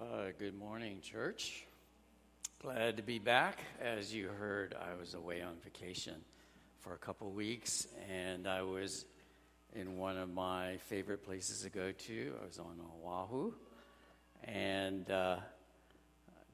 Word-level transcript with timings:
Uh, 0.00 0.30
good 0.38 0.58
morning, 0.58 0.98
church. 1.02 1.66
Glad 2.62 2.96
to 2.96 3.02
be 3.02 3.18
back. 3.18 3.58
As 3.82 4.14
you 4.14 4.28
heard, 4.28 4.74
I 4.74 4.98
was 4.98 5.12
away 5.12 5.42
on 5.42 5.56
vacation 5.62 6.14
for 6.78 6.94
a 6.94 6.96
couple 6.96 7.30
weeks, 7.30 7.86
and 8.10 8.46
I 8.46 8.62
was 8.62 9.04
in 9.74 9.98
one 9.98 10.16
of 10.16 10.32
my 10.32 10.78
favorite 10.88 11.22
places 11.22 11.64
to 11.64 11.68
go 11.68 11.92
to. 11.92 12.32
I 12.42 12.46
was 12.46 12.58
on 12.58 12.80
Oahu, 13.04 13.52
and 14.44 15.10
uh, 15.10 15.36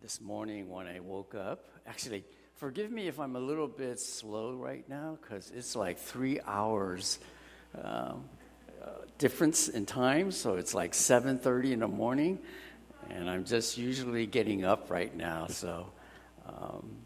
this 0.02 0.20
morning 0.20 0.68
when 0.68 0.88
I 0.88 0.98
woke 0.98 1.36
up, 1.36 1.68
actually, 1.86 2.24
forgive 2.56 2.90
me 2.90 3.06
if 3.06 3.20
I'm 3.20 3.36
a 3.36 3.40
little 3.40 3.68
bit 3.68 4.00
slow 4.00 4.54
right 4.54 4.88
now 4.88 5.18
because 5.22 5.52
it's 5.54 5.76
like 5.76 6.00
three 6.00 6.40
hours. 6.40 7.20
Um, 7.80 8.24
uh, 8.86 8.90
difference 9.18 9.68
in 9.68 9.86
time, 9.86 10.30
so 10.30 10.56
it's 10.56 10.74
like 10.74 10.92
7:30 10.92 11.72
in 11.72 11.80
the 11.80 11.88
morning, 11.88 12.38
and 13.10 13.28
I'm 13.28 13.44
just 13.44 13.78
usually 13.78 14.26
getting 14.26 14.64
up 14.64 14.90
right 14.90 15.14
now. 15.14 15.46
So, 15.46 15.86
um, 16.46 16.96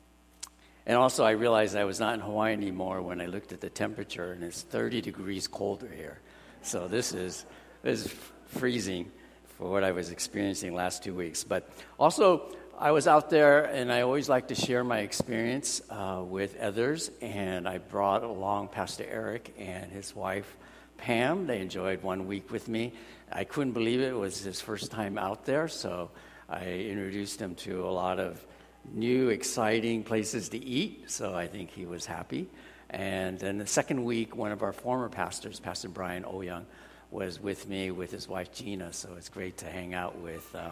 and 0.87 0.97
also 0.97 1.25
I 1.25 1.33
realized 1.33 1.77
I 1.77 1.85
was 1.85 2.01
not 2.01 2.15
in 2.15 2.21
Hawaii 2.21 2.53
anymore 2.53 3.03
when 3.03 3.21
I 3.21 3.27
looked 3.27 3.53
at 3.53 3.61
the 3.61 3.71
temperature, 3.71 4.33
and 4.33 4.43
it's 4.43 4.63
30 4.63 5.01
degrees 5.01 5.47
colder 5.47 5.89
here. 5.89 6.19
So 6.63 6.89
this 6.89 7.13
is 7.13 7.45
this 7.83 8.07
is 8.07 8.15
freezing 8.47 9.11
for 9.57 9.71
what 9.71 9.85
I 9.85 9.93
was 9.93 10.11
experiencing 10.11 10.75
last 10.75 11.03
two 11.03 11.15
weeks. 11.15 11.45
But 11.45 11.71
also, 11.99 12.53
I 12.79 12.93
was 12.93 13.07
out 13.07 13.29
there, 13.29 13.65
and 13.65 13.93
I 13.93 14.01
always 14.01 14.29
like 14.29 14.49
to 14.49 14.55
share 14.55 14.83
my 14.83 15.01
experience 15.01 15.83
uh, 15.91 16.23
with 16.27 16.59
others. 16.59 17.11
And 17.21 17.69
I 17.69 17.77
brought 17.77 18.25
along 18.25 18.69
Pastor 18.69 19.05
Eric 19.09 19.55
and 19.59 19.93
his 19.93 20.17
wife 20.17 20.57
Pam. 20.97 21.47
They 21.47 21.61
enjoyed 21.61 22.03
one 22.03 22.27
week 22.27 22.51
with 22.51 22.69
me. 22.69 22.93
I 23.33 23.45
couldn't 23.45 23.73
believe 23.73 24.01
it. 24.01 24.09
It 24.09 24.19
was 24.19 24.41
his 24.41 24.61
first 24.61 24.91
time 24.91 25.17
out 25.17 25.45
there, 25.45 25.69
so 25.69 26.11
I 26.49 26.65
introduced 26.65 27.41
him 27.41 27.55
to 27.57 27.85
a 27.87 27.91
lot 27.91 28.19
of 28.19 28.45
new, 28.93 29.29
exciting 29.29 30.03
places 30.03 30.49
to 30.49 30.59
eat. 30.59 31.11
So 31.11 31.35
I 31.35 31.47
think 31.47 31.71
he 31.71 31.87
was 31.87 32.07
happy. 32.07 32.49
And 32.91 33.39
then 33.39 33.59
the 33.59 33.67
second 33.67 34.05
week, 34.05 34.35
one 34.35 34.51
of 34.51 34.63
our 34.63 34.73
former 34.73 35.09
pastors, 35.09 35.61
Pastor 35.61 35.89
Brian 35.89 36.25
Oyoung, 36.25 36.65
was 37.13 37.41
with 37.41 37.69
me 37.69 37.93
with 37.93 38.11
his 38.11 38.27
wife 38.29 38.53
Gina. 38.53 38.93
So 38.93 39.11
it's 39.17 39.29
great 39.29 39.59
to 39.59 39.67
hang 39.67 39.95
out 39.95 40.19
with 40.19 40.53
uh, 40.55 40.71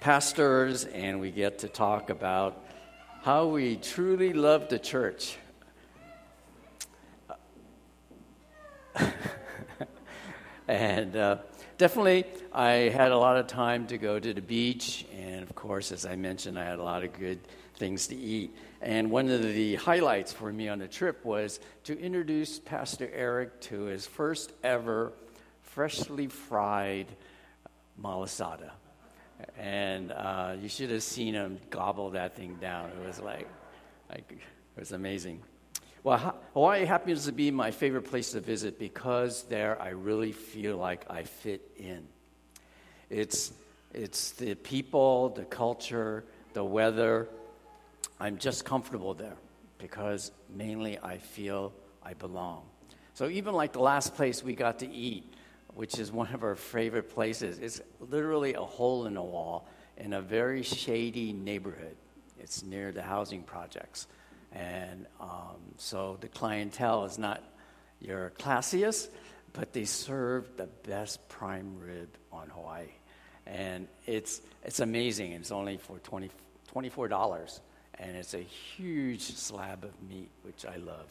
pastors, 0.00 0.84
and 0.84 1.18
we 1.18 1.30
get 1.30 1.60
to 1.60 1.68
talk 1.68 2.10
about 2.10 2.62
how 3.22 3.46
we 3.46 3.76
truly 3.76 4.34
love 4.34 4.68
the 4.68 4.78
church. 4.78 5.38
and 10.68 11.16
uh, 11.16 11.38
definitely, 11.78 12.24
I 12.52 12.90
had 12.90 13.12
a 13.12 13.18
lot 13.18 13.36
of 13.36 13.46
time 13.46 13.86
to 13.88 13.98
go 13.98 14.18
to 14.18 14.34
the 14.34 14.40
beach, 14.40 15.06
and 15.16 15.42
of 15.42 15.54
course, 15.54 15.92
as 15.92 16.06
I 16.06 16.16
mentioned, 16.16 16.58
I 16.58 16.64
had 16.64 16.78
a 16.78 16.82
lot 16.82 17.04
of 17.04 17.12
good 17.12 17.40
things 17.76 18.06
to 18.08 18.16
eat. 18.16 18.54
And 18.80 19.10
one 19.10 19.28
of 19.28 19.42
the 19.42 19.76
highlights 19.76 20.32
for 20.32 20.52
me 20.52 20.68
on 20.68 20.78
the 20.78 20.88
trip 20.88 21.24
was 21.24 21.60
to 21.84 21.98
introduce 21.98 22.58
Pastor 22.58 23.10
Eric 23.12 23.60
to 23.62 23.82
his 23.84 24.06
first 24.06 24.52
ever 24.62 25.12
freshly 25.62 26.26
fried 26.26 27.06
malasada. 28.00 28.70
And 29.58 30.12
uh, 30.12 30.56
you 30.60 30.68
should 30.68 30.90
have 30.90 31.02
seen 31.02 31.34
him 31.34 31.58
gobble 31.68 32.10
that 32.10 32.36
thing 32.36 32.56
down. 32.60 32.90
It 32.90 33.06
was 33.06 33.20
like, 33.20 33.48
like 34.08 34.30
it 34.30 34.80
was 34.80 34.92
amazing. 34.92 35.42
Well, 36.06 36.36
Hawaii 36.52 36.84
happens 36.84 37.24
to 37.24 37.32
be 37.32 37.50
my 37.50 37.72
favorite 37.72 38.02
place 38.02 38.30
to 38.30 38.40
visit 38.40 38.78
because 38.78 39.42
there 39.48 39.82
I 39.82 39.88
really 39.88 40.30
feel 40.30 40.76
like 40.76 41.04
I 41.10 41.24
fit 41.24 41.68
in. 41.76 42.06
It's, 43.10 43.52
it's 43.92 44.30
the 44.30 44.54
people, 44.54 45.30
the 45.30 45.44
culture, 45.46 46.22
the 46.52 46.62
weather. 46.62 47.26
I'm 48.20 48.38
just 48.38 48.64
comfortable 48.64 49.14
there 49.14 49.34
because 49.78 50.30
mainly 50.48 50.96
I 51.02 51.18
feel 51.18 51.72
I 52.04 52.14
belong. 52.14 52.62
So, 53.14 53.28
even 53.28 53.54
like 53.54 53.72
the 53.72 53.82
last 53.82 54.14
place 54.14 54.44
we 54.44 54.54
got 54.54 54.78
to 54.78 54.88
eat, 54.88 55.24
which 55.74 55.98
is 55.98 56.12
one 56.12 56.32
of 56.32 56.44
our 56.44 56.54
favorite 56.54 57.12
places, 57.12 57.58
it's 57.58 57.80
literally 57.98 58.54
a 58.54 58.62
hole 58.62 59.06
in 59.06 59.14
the 59.14 59.22
wall 59.22 59.66
in 59.96 60.12
a 60.12 60.22
very 60.22 60.62
shady 60.62 61.32
neighborhood. 61.32 61.96
It's 62.38 62.62
near 62.62 62.92
the 62.92 63.02
housing 63.02 63.42
projects. 63.42 64.06
And 64.56 65.06
um, 65.20 65.58
so 65.76 66.16
the 66.20 66.28
clientele 66.28 67.04
is 67.04 67.18
not 67.18 67.42
your 68.00 68.32
classiest, 68.38 69.08
but 69.52 69.72
they 69.72 69.84
serve 69.84 70.56
the 70.56 70.66
best 70.88 71.28
prime 71.28 71.78
rib 71.78 72.08
on 72.32 72.48
Hawaii. 72.48 72.86
And 73.46 73.86
it's, 74.06 74.40
it's 74.64 74.80
amazing. 74.80 75.32
It's 75.32 75.52
only 75.52 75.76
for 75.76 75.98
20, 75.98 76.30
$24. 76.74 77.60
And 77.98 78.16
it's 78.16 78.34
a 78.34 78.40
huge 78.40 79.22
slab 79.22 79.84
of 79.84 79.92
meat, 80.08 80.30
which 80.42 80.64
I 80.64 80.76
love. 80.76 81.06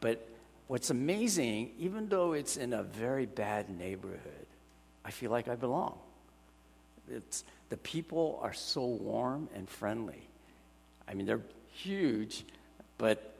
But 0.00 0.28
what's 0.66 0.90
amazing, 0.90 1.72
even 1.78 2.08
though 2.08 2.32
it's 2.32 2.56
in 2.56 2.72
a 2.72 2.82
very 2.82 3.26
bad 3.26 3.70
neighborhood, 3.70 4.46
I 5.04 5.12
feel 5.12 5.30
like 5.30 5.46
I 5.48 5.54
belong. 5.54 5.98
It's, 7.08 7.44
the 7.68 7.76
people 7.76 8.40
are 8.42 8.52
so 8.52 8.84
warm 8.84 9.48
and 9.54 9.68
friendly. 9.68 10.28
I 11.08 11.14
mean, 11.14 11.26
they're 11.26 11.42
huge, 11.72 12.44
but 12.98 13.34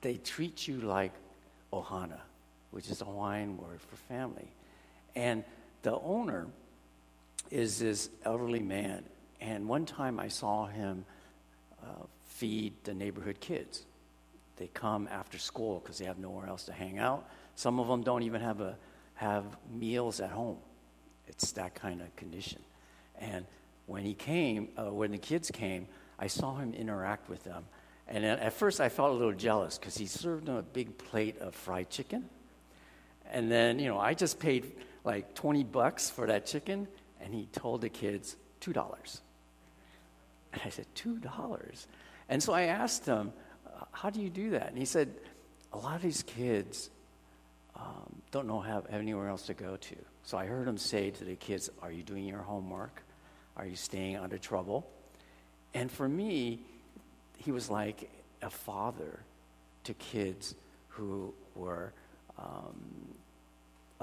they 0.00 0.16
treat 0.16 0.68
you 0.68 0.80
like 0.80 1.12
ohana, 1.72 2.20
which 2.70 2.90
is 2.90 3.00
a 3.00 3.04
Hawaiian 3.04 3.56
word 3.56 3.80
for 3.80 3.96
family. 3.96 4.48
And 5.14 5.44
the 5.82 5.98
owner 6.00 6.46
is 7.50 7.78
this 7.78 8.10
elderly 8.24 8.60
man. 8.60 9.04
And 9.40 9.68
one 9.68 9.86
time 9.86 10.20
I 10.20 10.28
saw 10.28 10.66
him 10.66 11.04
uh, 11.82 12.04
feed 12.26 12.72
the 12.84 12.94
neighborhood 12.94 13.40
kids. 13.40 13.84
They 14.56 14.68
come 14.68 15.08
after 15.10 15.38
school 15.38 15.80
because 15.80 15.98
they 15.98 16.04
have 16.04 16.18
nowhere 16.18 16.46
else 16.46 16.64
to 16.64 16.72
hang 16.72 16.98
out. 16.98 17.28
Some 17.54 17.80
of 17.80 17.88
them 17.88 18.02
don't 18.02 18.22
even 18.22 18.40
have, 18.40 18.60
a, 18.60 18.76
have 19.14 19.44
meals 19.72 20.20
at 20.20 20.30
home. 20.30 20.58
It's 21.28 21.52
that 21.52 21.74
kind 21.74 22.00
of 22.00 22.14
condition. 22.16 22.60
And 23.20 23.46
when 23.86 24.04
he 24.04 24.14
came, 24.14 24.68
uh, 24.76 24.92
when 24.92 25.12
the 25.12 25.18
kids 25.18 25.50
came, 25.50 25.86
I 26.18 26.26
saw 26.26 26.56
him 26.56 26.74
interact 26.74 27.28
with 27.28 27.44
them. 27.44 27.64
And 28.08 28.24
at 28.24 28.54
first, 28.54 28.80
I 28.80 28.88
felt 28.88 29.10
a 29.10 29.14
little 29.14 29.34
jealous 29.34 29.76
because 29.76 29.96
he 29.96 30.06
served 30.06 30.46
them 30.46 30.56
a 30.56 30.62
big 30.62 30.96
plate 30.96 31.38
of 31.40 31.54
fried 31.54 31.90
chicken. 31.90 32.28
And 33.30 33.50
then, 33.52 33.78
you 33.78 33.88
know, 33.88 33.98
I 33.98 34.14
just 34.14 34.38
paid 34.38 34.72
like 35.04 35.34
20 35.34 35.64
bucks 35.64 36.08
for 36.08 36.26
that 36.26 36.46
chicken, 36.46 36.88
and 37.20 37.34
he 37.34 37.46
told 37.52 37.82
the 37.82 37.90
kids 37.90 38.36
$2. 38.62 39.20
And 40.54 40.62
I 40.64 40.70
said, 40.70 40.86
$2? 40.94 41.86
And 42.30 42.42
so 42.42 42.54
I 42.54 42.62
asked 42.62 43.04
him, 43.04 43.32
How 43.92 44.08
do 44.08 44.22
you 44.22 44.30
do 44.30 44.50
that? 44.50 44.68
And 44.68 44.78
he 44.78 44.86
said, 44.86 45.14
A 45.74 45.78
lot 45.78 45.96
of 45.96 46.02
these 46.02 46.22
kids 46.22 46.88
um, 47.76 48.22
don't 48.30 48.46
know 48.46 48.60
have, 48.60 48.86
have 48.86 49.00
anywhere 49.00 49.28
else 49.28 49.46
to 49.46 49.54
go 49.54 49.76
to. 49.76 49.96
So 50.22 50.38
I 50.38 50.46
heard 50.46 50.66
him 50.66 50.78
say 50.78 51.10
to 51.10 51.24
the 51.24 51.36
kids, 51.36 51.68
Are 51.82 51.92
you 51.92 52.02
doing 52.02 52.24
your 52.24 52.40
homework? 52.42 53.02
Are 53.56 53.66
you 53.66 53.76
staying 53.76 54.16
out 54.16 54.32
of 54.32 54.40
trouble? 54.40 54.88
And 55.74 55.90
for 55.90 56.08
me, 56.08 56.60
he 57.38 57.52
was 57.52 57.70
like 57.70 58.10
a 58.42 58.50
father 58.50 59.20
to 59.84 59.94
kids 59.94 60.54
who 60.88 61.32
were 61.54 61.92
um, 62.38 62.74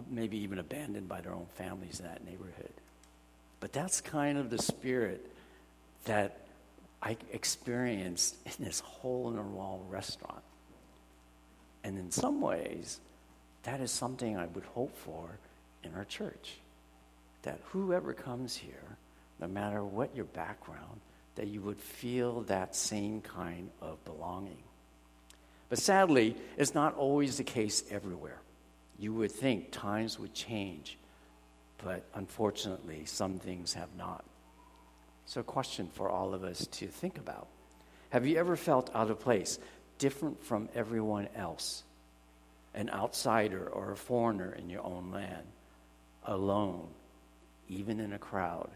maybe 0.10 0.38
even 0.38 0.60
abandoned 0.60 1.08
by 1.08 1.22
their 1.22 1.34
own 1.34 1.46
families 1.56 2.00
in 2.00 2.06
that 2.06 2.26
neighborhood. 2.26 2.74
But 3.60 3.72
that's 3.72 4.02
kind 4.02 4.38
of 4.38 4.50
the 4.50 4.58
spirit 4.58 5.26
that 6.06 6.40
I 7.02 7.18
experienced 7.32 8.36
in 8.46 8.66
this 8.66 8.80
hole 8.80 9.30
in 9.30 9.36
the 9.36 9.42
wall 9.42 9.86
restaurant. 9.90 10.44
And 11.84 11.98
in 11.98 12.12
some 12.12 12.42
ways, 12.42 13.00
that 13.64 13.80
is 13.80 13.92
something 13.92 14.38
I 14.38 14.48
would 14.48 14.64
hope 14.64 14.98
for 14.98 15.38
in 15.84 15.94
our 15.94 16.06
church. 16.06 16.56
That 17.44 17.60
whoever 17.66 18.14
comes 18.14 18.56
here, 18.56 18.98
no 19.40 19.48
matter 19.48 19.84
what 19.84 20.16
your 20.16 20.26
background, 20.26 21.00
that 21.36 21.48
you 21.48 21.62
would 21.62 21.80
feel 21.80 22.42
that 22.44 22.76
same 22.76 23.22
kind 23.22 23.70
of 23.82 24.04
belonging. 24.06 24.64
But 25.70 25.80
sadly, 25.80 26.36
it's 26.58 26.74
not 26.74 26.96
always 26.96 27.38
the 27.38 27.44
case 27.44 27.84
everywhere. 27.90 28.40
You 28.98 29.14
would 29.14 29.32
think 29.32 29.72
times 29.72 30.20
would 30.20 30.34
change, 30.34 30.98
but 31.84 32.04
unfortunately, 32.14 33.04
some 33.06 33.40
things 33.40 33.74
have 33.74 33.90
not. 33.98 34.24
So, 35.26 35.42
a 35.42 35.44
question 35.44 35.90
for 35.94 36.10
all 36.10 36.34
of 36.34 36.44
us 36.44 36.68
to 36.68 36.88
think 36.88 37.18
about 37.18 37.48
Have 38.12 38.26
you 38.26 38.38
ever 38.38 38.56
felt 38.56 38.96
out 38.96 39.10
of 39.10 39.20
place, 39.20 39.60
different 39.98 40.44
from 40.44 40.70
everyone 40.76 41.28
else, 41.36 41.84
an 42.74 42.90
outsider 42.90 43.68
or 43.68 43.92
a 43.92 43.98
foreigner 43.98 44.54
in 44.54 44.70
your 44.70 44.86
own 44.86 45.12
land, 45.12 45.48
alone, 46.24 46.88
even 47.68 48.00
in 48.00 48.14
a 48.14 48.20
crowd? 48.20 48.70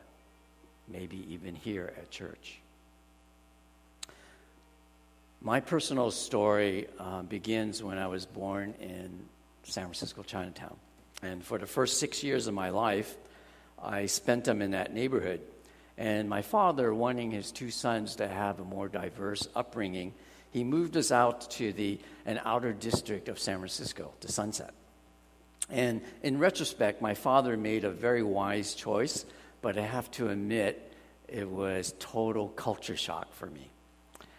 Maybe 0.89 1.25
even 1.33 1.55
here 1.55 1.93
at 1.97 2.09
church. 2.11 2.59
My 5.41 5.61
personal 5.61 6.11
story 6.11 6.87
uh, 6.99 7.21
begins 7.21 7.81
when 7.81 7.97
I 7.97 8.07
was 8.07 8.25
born 8.25 8.73
in 8.81 9.19
San 9.63 9.85
Francisco, 9.85 10.23
Chinatown. 10.23 10.75
And 11.21 11.43
for 11.43 11.57
the 11.57 11.65
first 11.65 11.99
six 11.99 12.23
years 12.23 12.47
of 12.47 12.53
my 12.53 12.69
life, 12.69 13.15
I 13.81 14.07
spent 14.07 14.43
them 14.43 14.61
in 14.61 14.71
that 14.71 14.93
neighborhood. 14.93 15.41
And 15.97 16.29
my 16.29 16.41
father, 16.41 16.93
wanting 16.93 17.31
his 17.31 17.51
two 17.51 17.71
sons 17.71 18.17
to 18.17 18.27
have 18.27 18.59
a 18.59 18.63
more 18.63 18.87
diverse 18.87 19.47
upbringing, 19.55 20.13
he 20.51 20.63
moved 20.63 20.97
us 20.97 21.11
out 21.11 21.51
to 21.51 21.71
the, 21.73 21.99
an 22.25 22.39
outer 22.43 22.73
district 22.73 23.29
of 23.29 23.39
San 23.39 23.57
Francisco, 23.59 24.11
to 24.21 24.31
Sunset. 24.31 24.73
And 25.69 26.01
in 26.23 26.39
retrospect, 26.39 27.01
my 27.01 27.13
father 27.13 27.55
made 27.55 27.83
a 27.83 27.91
very 27.91 28.23
wise 28.23 28.73
choice, 28.73 29.25
but 29.61 29.77
I 29.77 29.81
have 29.81 30.09
to 30.11 30.29
admit, 30.29 30.93
it 31.27 31.49
was 31.49 31.93
total 31.99 32.49
culture 32.49 32.97
shock 32.97 33.33
for 33.33 33.47
me. 33.47 33.69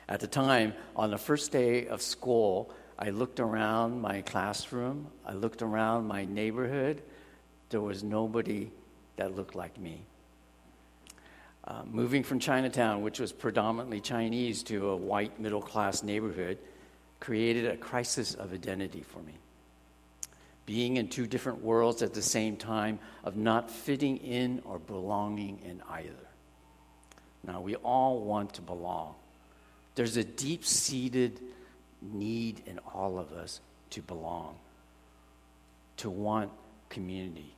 At 0.08 0.20
the 0.20 0.26
time, 0.26 0.74
on 0.96 1.10
the 1.10 1.18
first 1.18 1.52
day 1.52 1.86
of 1.86 2.02
school, 2.02 2.72
I 2.98 3.10
looked 3.10 3.40
around 3.40 4.00
my 4.00 4.22
classroom, 4.22 5.06
I 5.24 5.32
looked 5.32 5.62
around 5.62 6.06
my 6.06 6.24
neighborhood. 6.24 7.02
There 7.70 7.80
was 7.80 8.02
nobody 8.02 8.70
that 9.16 9.36
looked 9.36 9.54
like 9.54 9.78
me. 9.78 10.02
Uh, 11.62 11.82
moving 11.84 12.24
from 12.24 12.40
Chinatown, 12.40 13.02
which 13.02 13.20
was 13.20 13.32
predominantly 13.32 14.00
Chinese, 14.00 14.62
to 14.64 14.88
a 14.88 14.96
white 14.96 15.38
middle 15.38 15.62
class 15.62 16.02
neighborhood 16.02 16.58
created 17.20 17.66
a 17.66 17.76
crisis 17.76 18.34
of 18.34 18.52
identity 18.52 19.02
for 19.02 19.20
me. 19.20 19.34
Being 20.70 20.98
in 20.98 21.08
two 21.08 21.26
different 21.26 21.64
worlds 21.64 22.00
at 22.00 22.14
the 22.14 22.22
same 22.22 22.56
time, 22.56 23.00
of 23.24 23.36
not 23.36 23.68
fitting 23.68 24.18
in 24.18 24.62
or 24.64 24.78
belonging 24.78 25.58
in 25.64 25.82
either. 25.90 26.28
Now, 27.44 27.60
we 27.60 27.74
all 27.74 28.20
want 28.20 28.54
to 28.54 28.62
belong. 28.62 29.16
There's 29.96 30.16
a 30.16 30.22
deep 30.22 30.64
seated 30.64 31.40
need 32.00 32.62
in 32.66 32.78
all 32.94 33.18
of 33.18 33.32
us 33.32 33.60
to 33.90 34.00
belong, 34.00 34.54
to 35.96 36.08
want 36.08 36.52
community. 36.88 37.52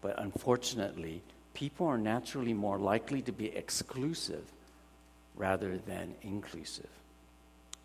But 0.00 0.20
unfortunately, 0.20 1.22
people 1.52 1.88
are 1.88 1.98
naturally 1.98 2.54
more 2.54 2.78
likely 2.78 3.22
to 3.22 3.32
be 3.32 3.46
exclusive 3.56 4.44
rather 5.34 5.78
than 5.78 6.14
inclusive. 6.22 6.90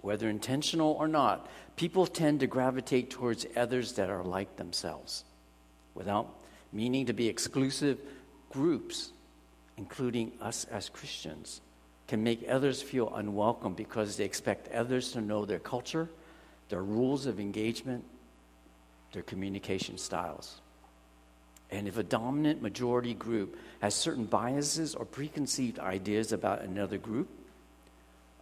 Whether 0.01 0.29
intentional 0.29 0.93
or 0.93 1.07
not, 1.07 1.47
people 1.75 2.07
tend 2.07 2.39
to 2.39 2.47
gravitate 2.47 3.09
towards 3.09 3.45
others 3.55 3.93
that 3.93 4.09
are 4.09 4.23
like 4.23 4.55
themselves. 4.57 5.23
Without 5.93 6.33
meaning 6.73 7.05
to 7.05 7.13
be 7.13 7.27
exclusive, 7.27 7.99
groups, 8.49 9.11
including 9.77 10.31
us 10.41 10.65
as 10.65 10.89
Christians, 10.89 11.61
can 12.07 12.23
make 12.23 12.45
others 12.49 12.81
feel 12.81 13.13
unwelcome 13.15 13.73
because 13.73 14.17
they 14.17 14.25
expect 14.25 14.71
others 14.73 15.11
to 15.13 15.21
know 15.21 15.45
their 15.45 15.59
culture, 15.59 16.09
their 16.69 16.83
rules 16.83 17.25
of 17.25 17.39
engagement, 17.39 18.03
their 19.13 19.23
communication 19.23 19.97
styles. 19.97 20.61
And 21.69 21.87
if 21.87 21.97
a 21.97 22.03
dominant 22.03 22.61
majority 22.61 23.13
group 23.13 23.57
has 23.81 23.95
certain 23.95 24.25
biases 24.25 24.93
or 24.93 25.05
preconceived 25.05 25.79
ideas 25.79 26.33
about 26.33 26.61
another 26.61 26.97
group, 26.97 27.29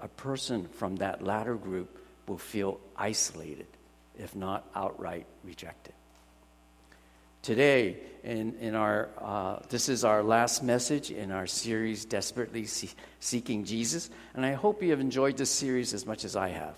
a 0.02 0.08
person 0.08 0.68
from 0.68 0.98
that 0.98 1.24
latter 1.24 1.56
group 1.56 1.98
will 2.28 2.38
feel 2.38 2.80
isolated, 2.96 3.68
if 4.18 4.36
not 4.36 4.66
outright 4.76 5.26
rejected. 5.44 5.94
Today, 7.42 7.98
in, 8.24 8.56
in 8.60 8.76
our, 8.76 9.10
uh, 9.18 9.60
this 9.70 9.88
is 9.88 10.04
our 10.04 10.22
last 10.22 10.62
message 10.62 11.10
in 11.10 11.32
our 11.32 11.48
series, 11.48 12.04
Desperately 12.04 12.66
See- 12.66 12.92
Seeking 13.22 13.64
Jesus. 13.64 14.10
And 14.34 14.46
I 14.46 14.54
hope 14.54 14.84
you 14.84 14.92
have 14.92 15.00
enjoyed 15.00 15.38
this 15.38 15.50
series 15.50 15.94
as 15.94 16.06
much 16.06 16.26
as 16.26 16.36
I 16.36 16.50
have. 16.50 16.76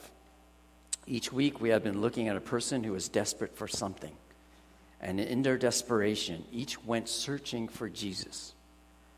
Each 1.08 1.34
week, 1.34 1.60
we 1.60 1.70
have 1.70 1.84
been 1.84 2.00
looking 2.00 2.28
at 2.28 2.36
a 2.38 2.42
person 2.42 2.84
who 2.84 2.94
is 2.94 3.10
desperate 3.10 3.56
for 3.56 3.68
something. 3.68 4.14
And 5.02 5.20
in 5.20 5.42
their 5.42 5.58
desperation, 5.58 6.46
each 6.52 6.84
went 6.86 7.10
searching 7.10 7.68
for 7.68 7.90
Jesus. 7.90 8.54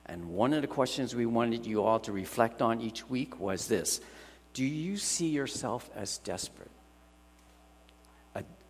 And 0.05 0.29
one 0.29 0.53
of 0.53 0.61
the 0.61 0.67
questions 0.67 1.15
we 1.15 1.25
wanted 1.25 1.65
you 1.65 1.83
all 1.83 1.99
to 2.01 2.11
reflect 2.11 2.61
on 2.61 2.81
each 2.81 3.09
week 3.09 3.39
was 3.39 3.67
this 3.67 4.01
Do 4.53 4.63
you 4.63 4.97
see 4.97 5.27
yourself 5.27 5.89
as 5.95 6.17
desperate? 6.19 6.71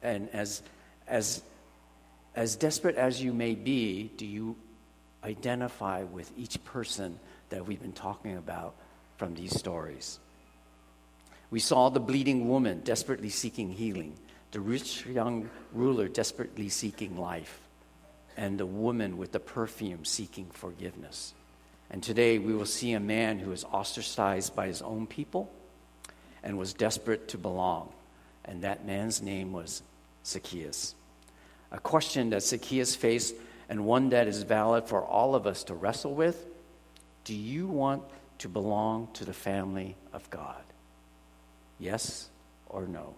And 0.02 0.30
as, 0.34 0.62
as, 1.08 1.42
as 2.36 2.58
desperate 2.58 2.98
as 2.98 3.22
you 3.22 3.32
may 3.32 3.56
be, 3.56 4.12
do 4.18 4.26
you 4.26 4.58
identify 5.24 6.04
with 6.04 6.30
each 6.38 6.62
person 6.66 7.18
that 7.50 7.66
we've 7.66 7.82
been 7.82 7.94
talking 7.94 8.36
about 8.36 8.76
from 9.16 9.34
these 9.34 9.58
stories? 9.58 10.20
We 11.52 11.62
saw 11.62 11.88
the 11.88 12.02
bleeding 12.02 12.50
woman 12.50 12.82
desperately 12.84 13.30
seeking 13.30 13.72
healing 13.72 14.18
the 14.54 14.60
rich 14.60 15.06
young 15.08 15.50
ruler 15.74 16.08
desperately 16.08 16.70
seeking 16.70 17.18
life, 17.18 17.63
and 18.38 18.60
the 18.60 18.66
woman 18.66 19.18
with 19.18 19.32
the 19.32 19.40
perfume 19.40 20.06
seeking 20.06 20.48
forgiveness. 20.52 21.34
And 21.90 22.02
today 22.02 22.40
we 22.40 22.54
will 22.54 22.66
see 22.66 22.94
a 22.94 23.00
man 23.00 23.40
who 23.40 23.52
was 23.52 23.64
ostracized 23.66 24.56
by 24.56 24.68
his 24.68 24.82
own 24.82 25.06
people 25.06 25.52
and 26.44 26.58
was 26.58 26.74
desperate 26.74 27.28
to 27.30 27.38
belong. 27.38 27.92
And 28.46 28.64
that 28.64 28.86
man's 28.86 29.22
name 29.22 29.54
was 29.54 29.84
Zacchaeus. 30.26 30.96
A 31.72 31.80
question 31.80 32.32
that 32.32 32.44
Zacchaeus 32.44 32.96
faced, 32.96 33.36
and 33.70 33.86
one 33.86 34.10
that 34.10 34.28
is 34.28 34.44
valid 34.44 34.86
for 34.86 35.04
all 35.04 35.36
of 35.36 35.48
us 35.48 35.64
to 35.66 35.74
wrestle 35.74 36.14
with 36.14 36.46
Do 37.24 37.34
you 37.34 37.68
want 37.68 38.04
to 38.40 38.50
belong 38.50 39.08
to 39.14 39.26
the 39.26 39.34
family 39.34 39.96
of 40.12 40.30
God? 40.30 40.62
Yes 41.80 42.30
or 42.68 42.86
no? 42.86 43.14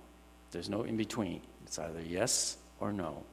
There's 0.51 0.69
no 0.69 0.83
in 0.83 0.95
between. 0.95 1.41
It's 1.65 1.79
either 1.79 2.01
yes 2.01 2.57
or 2.79 2.93
no. 2.93 3.23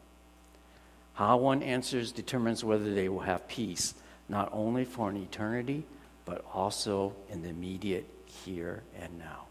How 1.22 1.36
one 1.36 1.62
answers 1.62 2.10
determines 2.10 2.64
whether 2.64 2.92
they 2.92 3.08
will 3.08 3.20
have 3.20 3.46
peace, 3.46 3.94
not 4.28 4.48
only 4.52 4.84
for 4.84 5.08
an 5.08 5.16
eternity, 5.16 5.84
but 6.24 6.44
also 6.52 7.14
in 7.30 7.42
the 7.42 7.48
immediate 7.48 8.08
here 8.44 8.82
and 9.00 9.20
now. 9.20 9.44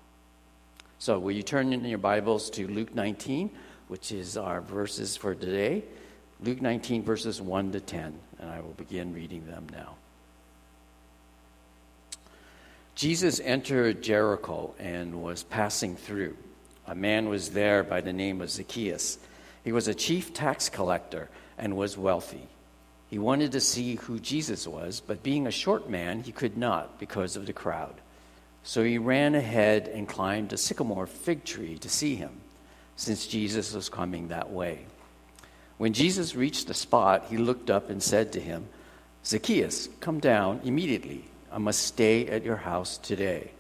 So, 1.00 1.18
will 1.18 1.32
you 1.32 1.44
turn 1.44 1.72
in 1.72 1.86
your 1.86 1.98
Bibles 1.98 2.50
to 2.50 2.68
Luke 2.68 2.94
19, 2.94 3.50
which 3.88 4.12
is 4.12 4.36
our 4.36 4.60
verses 4.60 5.16
for 5.16 5.34
today? 5.34 5.86
Luke 6.42 6.62
19, 6.62 7.04
verses 7.04 7.42
1 7.42 7.72
to 7.72 7.80
10, 7.80 8.20
and 8.40 8.50
I 8.50 8.60
will 8.60 8.74
begin 8.74 9.14
reading 9.14 9.48
them 9.48 9.66
now. 9.72 9.96
Jesus 12.96 13.40
entered 13.40 14.02
Jericho 14.02 14.76
and 14.78 15.24
was 15.24 15.44
passing 15.44 15.96
through 15.96 16.36
a 16.86 16.96
man 16.96 17.30
was 17.30 17.52
there 17.52 17.82
by 17.82 18.02
the 18.02 18.12
name 18.12 18.42
of 18.42 18.50
Zacchaeus. 18.50 19.20
He 19.64 19.72
was 19.72 19.88
a 19.88 19.94
chief 19.94 20.34
tax 20.34 20.68
collector 20.68 21.30
and 21.62 21.78
was 21.78 21.98
wealthy. 21.98 22.50
He 23.10 23.20
wanted 23.20 23.54
to 23.54 23.62
see 23.62 23.96
who 23.96 24.20
Jesus 24.20 24.68
was, 24.68 25.00
but 25.00 25.24
being 25.24 25.48
a 25.48 25.52
short 25.52 25.90
man, 25.90 26.24
he 26.24 26.32
could 26.32 26.58
not 26.58 27.00
because 27.00 27.38
of 27.38 27.46
the 27.46 27.54
crowd. 27.54 27.96
So 28.64 28.84
he 28.84 28.98
ran 28.98 29.36
ahead 29.36 29.88
and 29.88 30.08
climbed 30.08 30.52
a 30.54 30.58
sycamore 30.58 31.08
fig 31.08 31.44
tree 31.44 31.78
to 31.80 31.90
see 31.90 32.16
him, 32.16 32.32
since 32.96 33.28
Jesus 33.28 33.74
was 33.74 33.90
coming 33.90 34.28
that 34.28 34.52
way. 34.52 34.86
When 35.78 35.94
Jesus 35.94 36.36
reached 36.36 36.68
the 36.68 36.74
spot, 36.74 37.26
he 37.30 37.38
looked 37.38 37.70
up 37.70 37.90
and 37.90 38.02
said 38.02 38.34
to 38.34 38.40
him, 38.40 38.68
Zacchaeus, 39.26 39.90
come 40.00 40.20
down 40.20 40.62
immediately. 40.64 41.26
I 41.52 41.58
must 41.58 41.84
stay 41.84 42.28
at 42.28 42.44
your 42.44 42.58
house 42.58 42.98
today. 42.98 43.52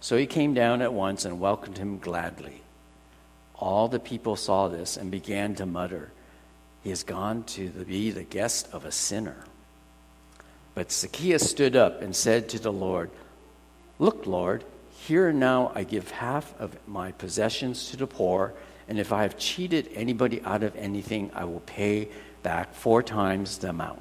So 0.00 0.16
he 0.16 0.26
came 0.26 0.54
down 0.54 0.82
at 0.82 0.92
once 0.92 1.24
and 1.24 1.40
welcomed 1.40 1.78
him 1.78 1.98
gladly. 1.98 2.62
All 3.54 3.88
the 3.88 4.00
people 4.00 4.36
saw 4.36 4.68
this 4.68 4.96
and 4.96 5.10
began 5.10 5.54
to 5.56 5.66
mutter, 5.66 6.10
He 6.82 6.90
has 6.90 7.02
gone 7.02 7.44
to 7.44 7.68
be 7.70 8.10
the 8.10 8.22
guest 8.22 8.68
of 8.72 8.84
a 8.84 8.92
sinner. 8.92 9.44
But 10.74 10.92
Zacchaeus 10.92 11.48
stood 11.48 11.76
up 11.76 12.02
and 12.02 12.14
said 12.14 12.48
to 12.50 12.58
the 12.58 12.72
Lord, 12.72 13.10
Look, 13.98 14.26
Lord, 14.26 14.64
here 15.00 15.28
and 15.28 15.40
now 15.40 15.72
I 15.74 15.84
give 15.84 16.10
half 16.10 16.54
of 16.60 16.76
my 16.86 17.12
possessions 17.12 17.90
to 17.90 17.96
the 17.96 18.06
poor, 18.06 18.54
and 18.88 18.98
if 18.98 19.12
I 19.12 19.22
have 19.22 19.38
cheated 19.38 19.90
anybody 19.94 20.40
out 20.44 20.62
of 20.62 20.76
anything, 20.76 21.30
I 21.34 21.44
will 21.44 21.60
pay 21.60 22.08
back 22.42 22.74
four 22.74 23.02
times 23.02 23.58
the 23.58 23.70
amount. 23.70 24.00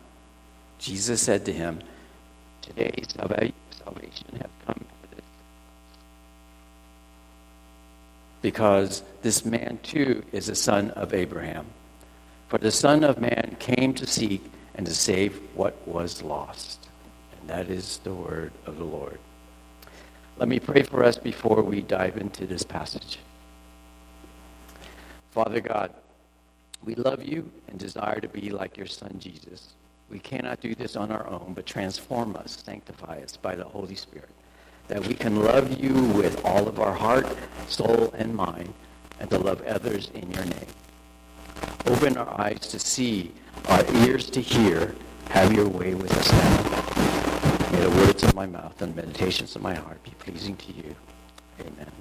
Jesus 0.78 1.22
said 1.22 1.46
to 1.46 1.54
him, 1.54 1.80
Today 2.62 3.04
salvation 3.84 4.28
has 4.34 4.50
come 4.66 4.76
to 4.76 5.16
this. 5.16 5.26
because 8.42 9.04
this 9.22 9.46
man 9.46 9.80
too 9.84 10.24
is 10.32 10.50
a 10.50 10.56
son 10.56 10.92
of 10.92 11.14
Abraham. 11.14 11.66
For 12.48 12.58
the 12.58 12.72
Son 12.72 13.04
of 13.04 13.20
Man 13.20 13.58
came 13.60 13.94
to 13.96 14.08
seek 14.08 14.44
and 14.76 14.86
to 14.86 14.94
save 14.94 15.40
what 15.54 15.86
was 15.88 16.22
lost. 16.22 16.88
And 17.40 17.50
that 17.50 17.70
is 17.70 18.00
the 18.04 18.14
word 18.14 18.52
of 18.66 18.78
the 18.78 18.84
Lord. 18.84 19.20
Let 20.38 20.48
me 20.48 20.60
pray 20.60 20.84
for 20.84 21.04
us 21.04 21.18
before 21.18 21.62
we 21.62 21.82
dive 21.82 22.18
into 22.18 22.46
this 22.46 22.64
passage. 22.64 23.20
Father 25.32 25.60
God, 25.60 25.94
we 26.84 26.96
love 26.96 27.24
you 27.24 27.50
and 27.68 27.80
desire 27.80 28.20
to 28.20 28.28
be 28.28 28.50
like 28.50 28.78
your 28.78 28.88
Son 28.88 29.16
Jesus. 29.20 29.74
We 30.10 30.20
cannot 30.20 30.62
do 30.62 30.74
this 30.74 30.96
on 30.96 31.12
our 31.12 31.28
own, 31.28 31.54
but 31.54 31.66
transform 31.66 32.36
us, 32.36 32.64
sanctify 32.66 33.20
us 33.24 33.36
by 33.36 33.56
the 33.56 33.66
Holy 33.66 33.96
Spirit 33.96 34.30
that 34.88 35.06
we 35.06 35.14
can 35.14 35.44
love 35.44 35.80
you 35.80 35.94
with 36.14 36.44
all 36.46 36.68
of 36.68 36.80
our 36.80 36.94
heart, 36.94 37.28
soul, 37.68 38.14
and 38.18 38.34
mind, 38.34 38.74
and 39.20 39.30
to 39.30 39.38
love 39.38 39.62
others 39.64 40.10
in 40.14 40.32
your 40.32 40.46
name. 40.46 40.68
Open 41.86 42.18
our 42.18 42.42
eyes 42.42 42.68
to 42.68 42.80
see, 42.80 43.32
our 43.70 43.86
ears 44.06 44.30
to 44.32 44.42
hear. 44.42 44.96
Have 45.30 45.54
your 45.54 45.68
way 45.68 45.94
with 45.94 46.12
us 46.18 46.32
now. 46.32 47.72
May 47.72 47.82
the 47.82 47.90
words 47.90 48.24
of 48.24 48.34
my 48.34 48.46
mouth 48.46 48.82
and 48.82 48.94
the 48.94 49.02
meditations 49.02 49.56
of 49.56 49.62
my 49.62 49.76
heart 49.76 50.02
be 50.04 50.12
pleasing 50.20 50.56
to 50.58 50.74
you. 50.74 50.96
Amen. 51.60 51.92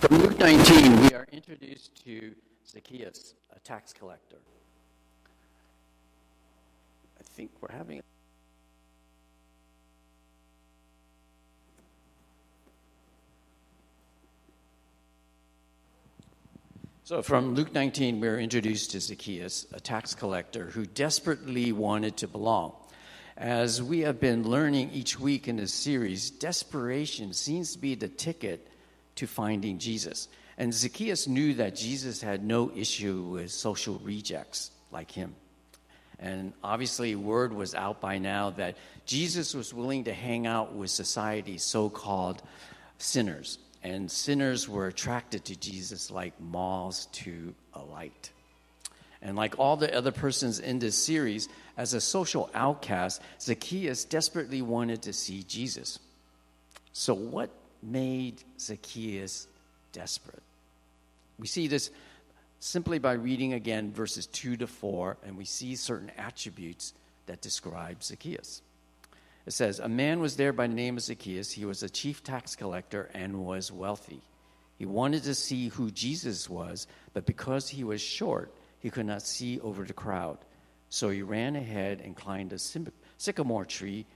From 0.00 0.18
Luke 0.18 0.38
19, 0.38 1.00
we 1.00 1.14
are 1.14 1.26
introduced 1.32 2.04
to 2.04 2.34
Zacchaeus, 2.66 3.34
a 3.54 3.58
tax 3.60 3.92
collector. 3.92 4.38
I 7.18 7.22
think 7.22 7.50
we're 7.60 7.76
having. 7.76 8.02
So, 17.04 17.20
from 17.20 17.56
Luke 17.56 17.74
19, 17.74 18.20
we're 18.20 18.38
introduced 18.38 18.92
to 18.92 19.00
Zacchaeus, 19.00 19.66
a 19.72 19.80
tax 19.80 20.14
collector 20.14 20.66
who 20.66 20.86
desperately 20.86 21.72
wanted 21.72 22.18
to 22.18 22.28
belong. 22.28 22.74
As 23.36 23.82
we 23.82 24.02
have 24.02 24.20
been 24.20 24.48
learning 24.48 24.92
each 24.92 25.18
week 25.18 25.48
in 25.48 25.56
this 25.56 25.74
series, 25.74 26.30
desperation 26.30 27.32
seems 27.32 27.72
to 27.72 27.80
be 27.80 27.96
the 27.96 28.06
ticket 28.06 28.68
to 29.16 29.26
finding 29.26 29.78
Jesus. 29.78 30.28
And 30.56 30.72
Zacchaeus 30.72 31.26
knew 31.26 31.54
that 31.54 31.74
Jesus 31.74 32.22
had 32.22 32.44
no 32.44 32.70
issue 32.72 33.22
with 33.22 33.50
social 33.50 33.98
rejects 34.04 34.70
like 34.92 35.10
him. 35.10 35.34
And 36.20 36.52
obviously, 36.62 37.16
word 37.16 37.52
was 37.52 37.74
out 37.74 38.00
by 38.00 38.18
now 38.18 38.50
that 38.50 38.76
Jesus 39.06 39.54
was 39.54 39.74
willing 39.74 40.04
to 40.04 40.14
hang 40.14 40.46
out 40.46 40.72
with 40.72 40.90
society's 40.90 41.64
so 41.64 41.90
called 41.90 42.40
sinners. 42.98 43.58
And 43.82 44.10
sinners 44.10 44.68
were 44.68 44.86
attracted 44.86 45.44
to 45.46 45.56
Jesus 45.56 46.10
like 46.10 46.40
moths 46.40 47.06
to 47.06 47.54
a 47.74 47.80
light. 47.80 48.30
And 49.20 49.36
like 49.36 49.58
all 49.58 49.76
the 49.76 49.94
other 49.94 50.12
persons 50.12 50.58
in 50.58 50.78
this 50.78 50.96
series, 50.96 51.48
as 51.76 51.94
a 51.94 52.00
social 52.00 52.50
outcast, 52.54 53.22
Zacchaeus 53.40 54.04
desperately 54.04 54.62
wanted 54.62 55.02
to 55.02 55.12
see 55.12 55.42
Jesus. 55.44 55.98
So, 56.92 57.14
what 57.14 57.50
made 57.82 58.42
Zacchaeus 58.58 59.46
desperate? 59.92 60.42
We 61.38 61.46
see 61.46 61.66
this 61.66 61.90
simply 62.60 62.98
by 62.98 63.12
reading 63.12 63.52
again 63.52 63.92
verses 63.92 64.26
2 64.26 64.56
to 64.58 64.66
4, 64.66 65.16
and 65.24 65.36
we 65.36 65.44
see 65.44 65.74
certain 65.76 66.10
attributes 66.16 66.92
that 67.26 67.40
describe 67.40 68.02
Zacchaeus. 68.02 68.62
It 69.46 69.52
says, 69.52 69.78
A 69.78 69.88
man 69.88 70.20
was 70.20 70.36
there 70.36 70.52
by 70.52 70.66
the 70.66 70.74
name 70.74 70.96
of 70.96 71.02
Zacchaeus. 71.02 71.52
He 71.52 71.64
was 71.64 71.82
a 71.82 71.88
chief 71.88 72.22
tax 72.22 72.54
collector 72.54 73.10
and 73.14 73.44
was 73.44 73.72
wealthy. 73.72 74.22
He 74.78 74.86
wanted 74.86 75.24
to 75.24 75.34
see 75.34 75.68
who 75.68 75.90
Jesus 75.90 76.48
was, 76.48 76.86
but 77.12 77.26
because 77.26 77.68
he 77.68 77.84
was 77.84 78.00
short, 78.00 78.54
he 78.78 78.90
could 78.90 79.06
not 79.06 79.22
see 79.22 79.60
over 79.60 79.84
the 79.84 79.92
crowd. 79.92 80.38
So 80.88 81.08
he 81.08 81.22
ran 81.22 81.56
ahead 81.56 82.00
and 82.04 82.16
climbed 82.16 82.52
a 82.52 82.58
sycamore 83.18 83.64
tree 83.64 84.06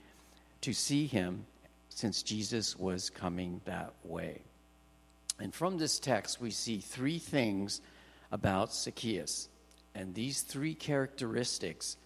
to 0.61 0.73
see 0.73 1.07
him, 1.07 1.45
since 1.89 2.21
Jesus 2.21 2.77
was 2.77 3.09
coming 3.09 3.61
that 3.65 3.93
way. 4.03 4.41
And 5.39 5.53
from 5.53 5.77
this 5.77 5.99
text, 5.99 6.41
we 6.41 6.51
see 6.51 6.79
three 6.79 7.19
things 7.19 7.81
about 8.31 8.73
Zacchaeus. 8.73 9.49
And 9.95 10.13
these 10.13 10.41
three 10.41 10.75
characteristics 10.75 11.97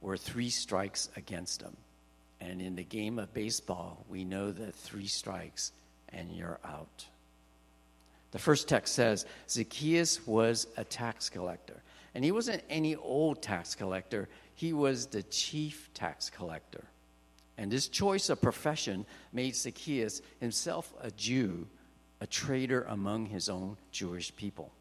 were 0.00 0.16
three 0.16 0.50
strikes 0.50 1.08
against 1.16 1.62
him. 1.62 1.76
And 2.40 2.60
in 2.62 2.76
the 2.76 2.84
game 2.84 3.18
of 3.18 3.34
baseball, 3.34 4.04
we 4.08 4.24
know 4.24 4.50
that 4.50 4.74
three 4.74 5.06
strikes 5.06 5.72
and 6.08 6.30
you're 6.32 6.58
out. 6.64 7.06
The 8.32 8.38
first 8.38 8.68
text 8.68 8.94
says 8.94 9.26
Zacchaeus 9.48 10.26
was 10.26 10.66
a 10.76 10.84
tax 10.84 11.28
collector. 11.28 11.82
And 12.14 12.24
he 12.24 12.32
wasn't 12.32 12.62
any 12.68 12.96
old 12.96 13.42
tax 13.42 13.74
collector, 13.74 14.28
he 14.54 14.72
was 14.72 15.06
the 15.06 15.22
chief 15.22 15.90
tax 15.94 16.30
collector. 16.30 16.84
And 17.56 17.70
this 17.70 17.88
choice 17.88 18.30
of 18.30 18.40
profession 18.40 19.04
made 19.32 19.54
Zacchaeus 19.54 20.22
himself 20.40 20.92
a 21.02 21.10
Jew, 21.10 21.66
a 22.20 22.26
traitor 22.26 22.82
among 22.88 23.26
his 23.26 23.48
own 23.48 23.76
Jewish 23.92 24.34
people. 24.34 24.72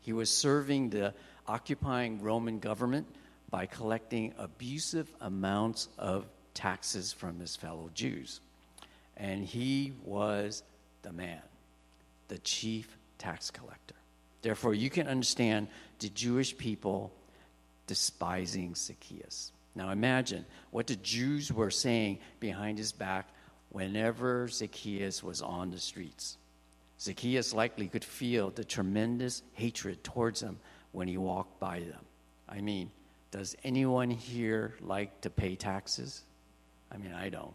He 0.00 0.12
was 0.12 0.30
serving 0.30 0.90
the 0.90 1.14
occupying 1.46 2.22
Roman 2.22 2.58
government 2.58 3.06
by 3.50 3.66
collecting 3.66 4.34
abusive 4.38 5.08
amounts 5.20 5.88
of 5.98 6.26
taxes 6.56 7.12
from 7.12 7.38
his 7.38 7.54
fellow 7.54 7.90
Jews. 7.94 8.40
And 9.16 9.44
he 9.44 9.92
was 10.04 10.62
the 11.02 11.12
man, 11.12 11.42
the 12.28 12.38
chief 12.38 12.96
tax 13.18 13.50
collector. 13.50 13.94
Therefore, 14.42 14.74
you 14.74 14.90
can 14.90 15.06
understand 15.06 15.68
the 16.00 16.08
Jewish 16.08 16.56
people 16.56 17.12
despising 17.86 18.74
Zacchaeus. 18.74 19.52
Now, 19.74 19.90
imagine 19.90 20.44
what 20.70 20.86
the 20.86 20.96
Jews 20.96 21.52
were 21.52 21.70
saying 21.70 22.18
behind 22.40 22.78
his 22.78 22.92
back 22.92 23.28
whenever 23.70 24.48
Zacchaeus 24.48 25.22
was 25.22 25.42
on 25.42 25.70
the 25.70 25.78
streets. 25.78 26.38
Zacchaeus 26.98 27.52
likely 27.52 27.88
could 27.88 28.04
feel 28.04 28.50
the 28.50 28.64
tremendous 28.64 29.42
hatred 29.52 30.02
towards 30.02 30.40
him 30.40 30.58
when 30.92 31.08
he 31.08 31.18
walked 31.18 31.60
by 31.60 31.80
them. 31.80 32.04
I 32.48 32.60
mean, 32.60 32.90
does 33.30 33.54
anyone 33.64 34.08
here 34.08 34.74
like 34.80 35.20
to 35.20 35.30
pay 35.30 35.56
taxes? 35.56 36.22
I 36.92 36.96
mean, 36.98 37.12
I 37.12 37.28
don't. 37.28 37.54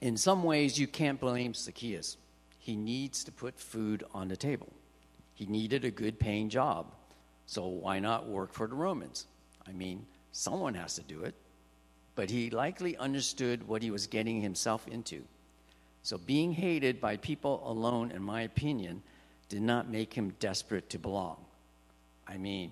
In 0.00 0.16
some 0.16 0.42
ways, 0.42 0.78
you 0.78 0.86
can't 0.86 1.18
blame 1.18 1.54
Zacchaeus 1.54 2.16
he 2.64 2.76
needs 2.76 3.24
to 3.24 3.30
put 3.30 3.60
food 3.60 4.04
on 4.14 4.28
the 4.28 4.38
table. 4.38 4.72
He 5.34 5.44
needed 5.44 5.84
a 5.84 5.90
good 5.90 6.18
paying 6.18 6.48
job. 6.48 6.86
So 7.44 7.66
why 7.66 7.98
not 7.98 8.26
work 8.26 8.54
for 8.54 8.66
the 8.66 8.74
Romans? 8.74 9.26
I 9.68 9.72
mean, 9.72 10.06
someone 10.32 10.72
has 10.72 10.94
to 10.94 11.02
do 11.02 11.24
it. 11.24 11.34
But 12.14 12.30
he 12.30 12.48
likely 12.48 12.96
understood 12.96 13.68
what 13.68 13.82
he 13.82 13.90
was 13.90 14.06
getting 14.06 14.40
himself 14.40 14.88
into. 14.88 15.24
So 16.04 16.16
being 16.16 16.52
hated 16.52 17.02
by 17.02 17.18
people 17.18 17.62
alone, 17.66 18.12
in 18.12 18.22
my 18.22 18.40
opinion, 18.40 19.02
did 19.50 19.60
not 19.60 19.90
make 19.90 20.14
him 20.14 20.34
desperate 20.40 20.88
to 20.88 20.98
belong. 20.98 21.36
I 22.26 22.38
mean, 22.38 22.70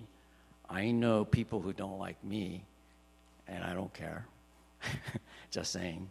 I 0.67 0.89
know 0.89 1.23
people 1.23 1.61
who 1.61 1.71
don't 1.71 1.99
like 1.99 2.23
me, 2.23 2.63
and 3.47 3.63
I 3.63 3.73
don't 3.73 3.93
care. 3.93 4.25
Just 5.51 5.71
saying. 5.71 6.09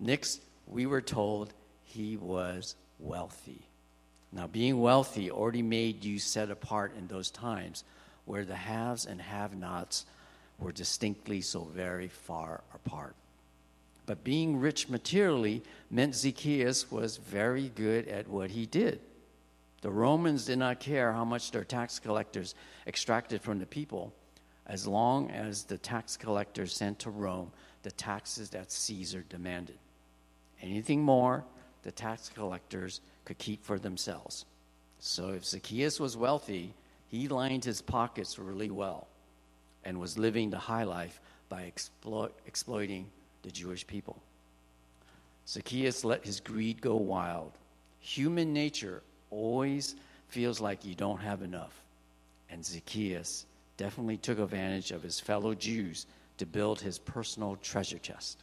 Next, 0.00 0.42
we 0.66 0.86
were 0.86 1.00
told 1.00 1.52
he 1.84 2.16
was 2.16 2.76
wealthy. 2.98 3.62
Now, 4.32 4.46
being 4.46 4.80
wealthy 4.80 5.30
already 5.30 5.62
made 5.62 6.04
you 6.04 6.18
set 6.18 6.50
apart 6.50 6.92
in 6.96 7.06
those 7.06 7.30
times 7.30 7.84
where 8.26 8.44
the 8.44 8.54
haves 8.54 9.06
and 9.06 9.20
have 9.20 9.56
nots 9.56 10.04
were 10.58 10.72
distinctly 10.72 11.40
so 11.40 11.60
very 11.60 12.08
far 12.08 12.62
apart. 12.74 13.14
But 14.04 14.24
being 14.24 14.58
rich 14.58 14.88
materially 14.88 15.62
meant 15.90 16.14
Zacchaeus 16.14 16.90
was 16.90 17.16
very 17.16 17.68
good 17.74 18.08
at 18.08 18.28
what 18.28 18.50
he 18.50 18.66
did. 18.66 19.00
The 19.80 19.90
Romans 19.90 20.44
did 20.44 20.58
not 20.58 20.80
care 20.80 21.12
how 21.12 21.24
much 21.24 21.50
their 21.50 21.64
tax 21.64 21.98
collectors 21.98 22.54
extracted 22.86 23.40
from 23.40 23.58
the 23.58 23.66
people, 23.66 24.12
as 24.68 24.86
long 24.86 25.30
as 25.30 25.64
the 25.64 25.78
tax 25.78 26.16
collectors 26.16 26.74
sent 26.74 26.98
to 27.00 27.10
Rome 27.10 27.50
the 27.82 27.90
taxes 27.90 28.50
that 28.50 28.70
Caesar 28.70 29.24
demanded. 29.28 29.78
Anything 30.60 31.02
more, 31.02 31.44
the 31.82 31.92
tax 31.92 32.28
collectors 32.28 33.00
could 33.24 33.38
keep 33.38 33.64
for 33.64 33.78
themselves. 33.78 34.44
So 34.98 35.30
if 35.30 35.44
Zacchaeus 35.44 36.00
was 36.00 36.16
wealthy, 36.16 36.74
he 37.08 37.28
lined 37.28 37.64
his 37.64 37.80
pockets 37.80 38.38
really 38.38 38.70
well 38.70 39.06
and 39.84 40.00
was 40.00 40.18
living 40.18 40.50
the 40.50 40.58
high 40.58 40.84
life 40.84 41.20
by 41.48 41.62
exploit, 41.64 42.34
exploiting 42.46 43.06
the 43.42 43.50
Jewish 43.50 43.86
people. 43.86 44.20
Zacchaeus 45.46 46.04
let 46.04 46.26
his 46.26 46.40
greed 46.40 46.82
go 46.82 46.96
wild. 46.96 47.52
Human 48.00 48.52
nature 48.52 49.02
always 49.30 49.94
feels 50.28 50.60
like 50.60 50.84
you 50.84 50.94
don't 50.94 51.20
have 51.20 51.42
enough. 51.42 51.80
And 52.50 52.64
Zacchaeus 52.64 53.46
definitely 53.78 54.18
took 54.18 54.38
advantage 54.38 54.90
of 54.90 55.02
his 55.02 55.18
fellow 55.18 55.54
Jews 55.54 56.04
to 56.36 56.44
build 56.44 56.80
his 56.80 56.98
personal 56.98 57.56
treasure 57.56 57.98
chest. 57.98 58.42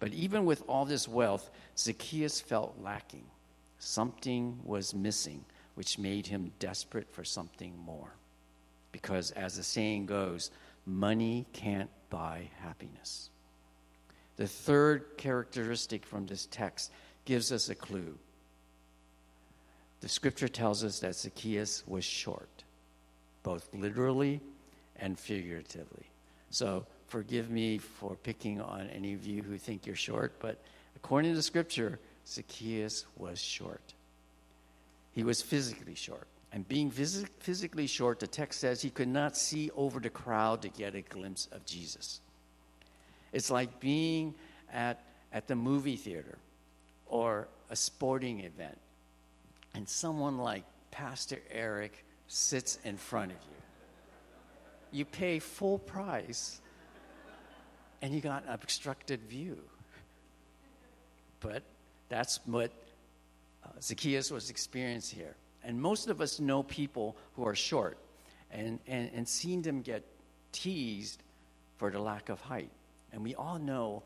But 0.00 0.12
even 0.12 0.46
with 0.46 0.62
all 0.66 0.86
this 0.86 1.06
wealth, 1.06 1.50
Zacchaeus 1.76 2.40
felt 2.40 2.78
lacking. 2.82 3.26
Something 3.78 4.58
was 4.64 4.94
missing, 4.94 5.44
which 5.74 5.98
made 5.98 6.26
him 6.26 6.52
desperate 6.58 7.10
for 7.10 7.24
something 7.24 7.76
more. 7.84 8.14
Because, 8.92 9.32
as 9.32 9.56
the 9.56 9.62
saying 9.62 10.06
goes, 10.06 10.50
money 10.86 11.46
can't 11.52 11.90
buy 12.08 12.48
happiness. 12.60 13.30
The 14.36 14.46
third 14.46 15.18
characteristic 15.18 16.06
from 16.06 16.26
this 16.26 16.46
text 16.50 16.92
gives 17.24 17.52
us 17.52 17.68
a 17.68 17.74
clue. 17.74 18.16
The 20.00 20.08
scripture 20.08 20.48
tells 20.48 20.84
us 20.84 21.00
that 21.00 21.16
Zacchaeus 21.16 21.82
was 21.86 22.04
short, 22.04 22.57
both 23.48 23.66
literally 23.72 24.42
and 24.96 25.18
figuratively. 25.18 26.04
So, 26.50 26.84
forgive 27.06 27.48
me 27.48 27.78
for 27.78 28.14
picking 28.22 28.60
on 28.60 28.90
any 28.90 29.14
of 29.14 29.24
you 29.24 29.42
who 29.42 29.56
think 29.56 29.86
you're 29.86 29.96
short, 29.96 30.34
but 30.38 30.58
according 30.96 31.34
to 31.34 31.40
scripture, 31.40 31.98
Zacchaeus 32.26 33.06
was 33.16 33.40
short. 33.40 33.94
He 35.14 35.22
was 35.24 35.40
physically 35.40 35.94
short. 35.94 36.26
And 36.52 36.68
being 36.68 36.90
phys- 36.90 37.26
physically 37.38 37.86
short, 37.86 38.20
the 38.20 38.26
text 38.26 38.60
says 38.60 38.82
he 38.82 38.90
could 38.90 39.08
not 39.08 39.34
see 39.34 39.70
over 39.74 39.98
the 39.98 40.10
crowd 40.10 40.60
to 40.60 40.68
get 40.68 40.94
a 40.94 41.00
glimpse 41.00 41.48
of 41.50 41.64
Jesus. 41.64 42.20
It's 43.32 43.50
like 43.50 43.80
being 43.80 44.34
at, 44.70 45.02
at 45.32 45.48
the 45.48 45.56
movie 45.56 45.96
theater 45.96 46.36
or 47.06 47.48
a 47.70 47.76
sporting 47.76 48.40
event, 48.40 48.76
and 49.74 49.88
someone 49.88 50.36
like 50.36 50.64
Pastor 50.90 51.38
Eric 51.50 52.04
sits 52.28 52.78
in 52.84 52.96
front 52.96 53.32
of 53.32 53.38
you. 53.38 54.98
You 54.98 55.04
pay 55.04 55.38
full 55.38 55.78
price, 55.78 56.60
and 58.00 58.14
you 58.14 58.20
got 58.20 58.44
an 58.44 58.52
obstructed 58.52 59.20
view. 59.22 59.58
But 61.40 61.62
that's 62.08 62.40
what 62.46 62.70
uh, 63.64 63.68
Zacchaeus 63.80 64.30
was 64.30 64.50
experiencing 64.50 65.18
here. 65.18 65.34
And 65.64 65.80
most 65.80 66.08
of 66.08 66.20
us 66.20 66.40
know 66.40 66.62
people 66.62 67.16
who 67.34 67.46
are 67.46 67.54
short 67.54 67.98
and, 68.50 68.78
and, 68.86 69.10
and 69.14 69.28
seen 69.28 69.62
them 69.62 69.82
get 69.82 70.04
teased 70.52 71.22
for 71.76 71.90
the 71.90 71.98
lack 71.98 72.28
of 72.28 72.40
height. 72.40 72.70
And 73.12 73.22
we 73.22 73.34
all 73.34 73.58
know, 73.58 74.02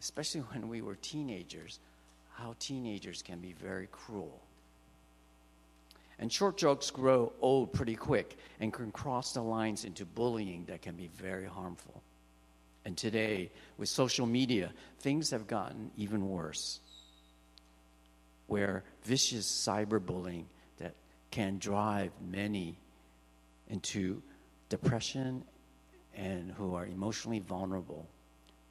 especially 0.00 0.40
when 0.52 0.68
we 0.68 0.82
were 0.82 0.96
teenagers, 0.96 1.78
how 2.34 2.54
teenagers 2.58 3.22
can 3.22 3.38
be 3.38 3.52
very 3.52 3.88
cruel. 3.90 4.40
And 6.22 6.32
short 6.32 6.56
jokes 6.56 6.88
grow 6.92 7.32
old 7.40 7.72
pretty 7.72 7.96
quick 7.96 8.38
and 8.60 8.72
can 8.72 8.92
cross 8.92 9.32
the 9.32 9.42
lines 9.42 9.84
into 9.84 10.04
bullying 10.06 10.64
that 10.66 10.80
can 10.80 10.94
be 10.94 11.10
very 11.16 11.46
harmful. 11.46 12.00
And 12.84 12.96
today, 12.96 13.50
with 13.76 13.88
social 13.88 14.24
media, 14.24 14.70
things 15.00 15.30
have 15.30 15.48
gotten 15.48 15.90
even 15.96 16.28
worse, 16.28 16.78
where 18.46 18.84
vicious 19.02 19.48
cyberbullying 19.48 20.44
that 20.78 20.94
can 21.32 21.58
drive 21.58 22.12
many 22.30 22.76
into 23.68 24.22
depression 24.68 25.42
and 26.16 26.52
who 26.52 26.76
are 26.76 26.86
emotionally 26.86 27.40
vulnerable 27.40 28.06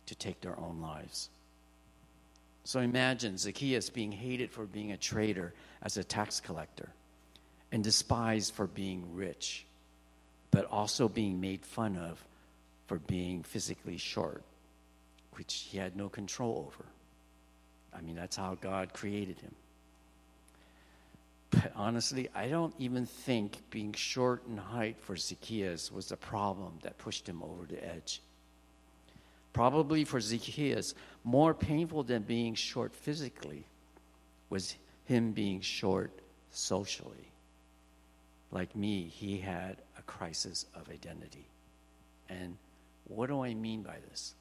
to 0.05 0.15
take 0.15 0.39
their 0.39 0.58
own 0.58 0.79
lives. 0.79 1.29
So 2.63 2.79
imagine 2.79 3.38
Zacchaeus 3.38 3.89
being 3.89 4.13
hated 4.13 4.51
for 4.51 4.65
being 4.65 4.93
a 4.93 4.98
traitor 4.98 5.53
as 5.81 5.98
a 5.98 6.03
tax 6.05 6.39
collector 6.39 6.88
and 7.71 7.83
despised 7.83 8.53
for 8.53 8.67
being 8.67 9.15
rich, 9.15 9.65
but 10.51 10.65
also 10.65 11.07
being 11.07 11.39
made 11.39 11.65
fun 11.65 11.97
of 11.97 12.23
for 12.87 12.99
being 12.99 13.43
physically 13.43 13.97
short, 13.97 14.43
which 15.35 15.67
he 15.69 15.77
had 15.77 15.95
no 15.95 16.09
control 16.09 16.65
over. 16.67 16.85
I 17.93 18.01
mean, 18.01 18.15
that's 18.15 18.35
how 18.35 18.55
God 18.55 18.93
created 18.93 19.39
him. 19.39 19.55
But 21.51 21.73
honestly, 21.75 22.29
I 22.33 22.47
don't 22.47 22.73
even 22.79 23.05
think 23.05 23.57
being 23.69 23.93
short 23.93 24.43
in 24.47 24.57
height 24.57 24.97
for 25.01 25.17
Zacchaeus 25.17 25.91
was 25.91 26.07
the 26.07 26.17
problem 26.17 26.79
that 26.83 26.97
pushed 26.97 27.27
him 27.27 27.43
over 27.43 27.65
the 27.65 27.85
edge. 27.85 28.21
Probably 29.53 30.05
for 30.05 30.21
Zacchaeus, 30.21 30.95
more 31.25 31.53
painful 31.53 32.03
than 32.03 32.23
being 32.23 32.55
short 32.55 32.95
physically 32.95 33.65
was 34.49 34.75
him 35.05 35.33
being 35.33 35.59
short 35.59 36.11
socially. 36.51 37.30
Like 38.51 38.75
me, 38.75 39.03
he 39.03 39.38
had 39.38 39.77
a 39.98 40.01
crisis 40.03 40.65
of 40.75 40.89
identity. 40.89 41.46
And 42.29 42.58
what 43.08 43.27
do 43.27 43.43
I 43.43 43.53
mean 43.53 43.81
by 43.81 43.96
this? 44.10 44.34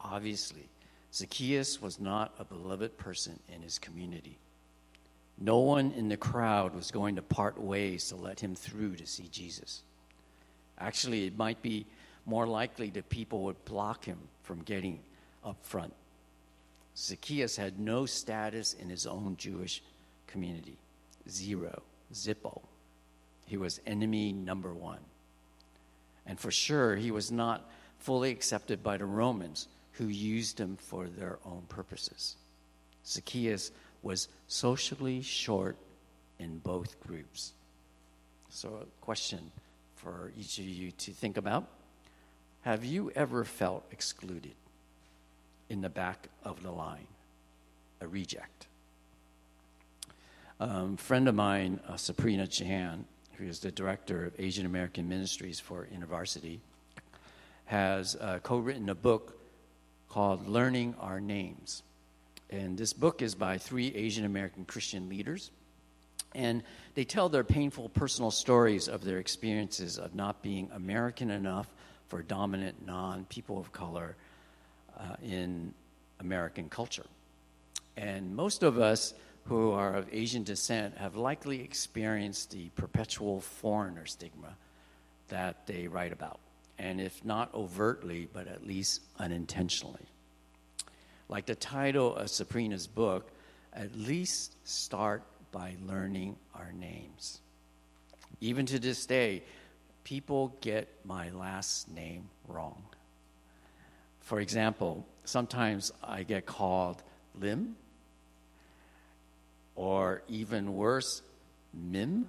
Obviously, 0.00 0.68
Zacchaeus 1.12 1.80
was 1.80 2.00
not 2.00 2.34
a 2.38 2.44
beloved 2.44 2.96
person 2.98 3.38
in 3.54 3.62
his 3.62 3.78
community. 3.78 4.36
No 5.38 5.58
one 5.58 5.92
in 5.92 6.08
the 6.08 6.16
crowd 6.16 6.74
was 6.74 6.90
going 6.90 7.16
to 7.16 7.22
part 7.22 7.60
ways 7.60 8.08
to 8.08 8.16
let 8.16 8.38
him 8.40 8.54
through 8.54 8.96
to 8.96 9.06
see 9.06 9.28
Jesus. 9.30 9.82
Actually, 10.78 11.26
it 11.26 11.36
might 11.36 11.60
be 11.62 11.86
more 12.26 12.46
likely 12.46 12.90
that 12.90 13.08
people 13.08 13.42
would 13.42 13.64
block 13.64 14.04
him 14.04 14.18
from 14.42 14.62
getting 14.62 15.00
up 15.44 15.56
front. 15.62 15.92
Zacchaeus 16.96 17.56
had 17.56 17.78
no 17.78 18.06
status 18.06 18.74
in 18.74 18.88
his 18.88 19.06
own 19.06 19.36
Jewish 19.36 19.82
community. 20.26 20.76
Zero. 21.28 21.82
Zippo. 22.12 22.60
He 23.46 23.56
was 23.56 23.80
enemy 23.86 24.32
number 24.32 24.72
one. 24.72 25.00
And 26.26 26.38
for 26.40 26.50
sure, 26.50 26.96
he 26.96 27.10
was 27.10 27.30
not 27.30 27.68
fully 27.98 28.30
accepted 28.30 28.82
by 28.82 28.96
the 28.96 29.04
Romans 29.04 29.68
who 29.92 30.06
used 30.06 30.58
him 30.58 30.76
for 30.76 31.06
their 31.06 31.38
own 31.44 31.62
purposes. 31.68 32.36
Zacchaeus 33.06 33.70
was 34.02 34.28
socially 34.48 35.22
short 35.22 35.76
in 36.38 36.58
both 36.58 37.00
groups. 37.00 37.52
So, 38.50 38.68
a 38.82 39.04
question 39.04 39.50
for 39.96 40.32
each 40.38 40.58
of 40.58 40.64
you 40.64 40.90
to 40.90 41.10
think 41.12 41.36
about 41.36 41.66
Have 42.62 42.84
you 42.84 43.10
ever 43.14 43.44
felt 43.44 43.84
excluded 43.90 44.54
in 45.68 45.80
the 45.80 45.88
back 45.88 46.28
of 46.44 46.62
the 46.62 46.70
line, 46.70 47.06
a 48.00 48.06
reject? 48.06 48.66
A 50.60 50.68
um, 50.68 50.96
friend 50.96 51.28
of 51.28 51.34
mine, 51.34 51.80
uh, 51.88 51.96
Sabrina 51.96 52.46
Chan, 52.46 53.06
who 53.38 53.44
is 53.44 53.60
the 53.60 53.70
director 53.70 54.26
of 54.26 54.34
Asian 54.38 54.66
American 54.66 55.08
Ministries 55.08 55.60
for 55.60 55.86
InterVarsity, 55.94 56.58
has 57.66 58.16
uh, 58.16 58.38
co 58.42 58.58
written 58.58 58.88
a 58.88 58.94
book 58.94 59.38
called 60.08 60.46
Learning 60.46 60.94
Our 61.00 61.20
Names. 61.20 61.82
And 62.50 62.78
this 62.78 62.92
book 62.92 63.22
is 63.22 63.34
by 63.34 63.58
three 63.58 63.92
Asian 63.94 64.24
American 64.24 64.64
Christian 64.64 65.08
leaders. 65.08 65.50
And 66.34 66.62
they 66.94 67.04
tell 67.04 67.28
their 67.28 67.44
painful 67.44 67.88
personal 67.90 68.30
stories 68.30 68.88
of 68.88 69.04
their 69.04 69.18
experiences 69.18 69.98
of 69.98 70.14
not 70.14 70.42
being 70.42 70.68
American 70.72 71.30
enough 71.30 71.68
for 72.08 72.22
dominant 72.22 72.86
non 72.86 73.24
people 73.26 73.58
of 73.58 73.72
color 73.72 74.16
uh, 74.98 75.16
in 75.24 75.72
American 76.20 76.68
culture. 76.68 77.06
And 77.96 78.34
most 78.34 78.62
of 78.62 78.78
us 78.78 79.14
who 79.44 79.72
are 79.72 79.94
of 79.94 80.08
Asian 80.12 80.42
descent 80.42 80.96
have 80.96 81.16
likely 81.16 81.60
experienced 81.60 82.50
the 82.50 82.70
perpetual 82.70 83.40
foreigner 83.40 84.06
stigma 84.06 84.56
that 85.28 85.66
they 85.66 85.86
write 85.86 86.12
about. 86.12 86.40
And 86.78 87.00
if 87.00 87.24
not 87.24 87.54
overtly, 87.54 88.28
but 88.32 88.48
at 88.48 88.66
least 88.66 89.02
unintentionally. 89.18 90.06
Like 91.28 91.46
the 91.46 91.54
title 91.54 92.14
of 92.16 92.30
Sabrina's 92.30 92.86
book, 92.86 93.30
at 93.72 93.94
least 93.94 94.56
start 94.64 95.22
by 95.52 95.76
learning 95.86 96.36
our 96.54 96.72
names. 96.72 97.40
Even 98.40 98.66
to 98.66 98.78
this 98.78 99.06
day, 99.06 99.42
people 100.04 100.56
get 100.60 100.88
my 101.04 101.30
last 101.30 101.88
name 101.90 102.28
wrong. 102.48 102.82
For 104.20 104.40
example, 104.40 105.06
sometimes 105.24 105.92
I 106.02 106.22
get 106.22 106.46
called 106.46 107.02
Lim 107.38 107.76
or 109.76 110.22
even 110.28 110.74
worse, 110.74 111.22
MIM, 111.72 112.26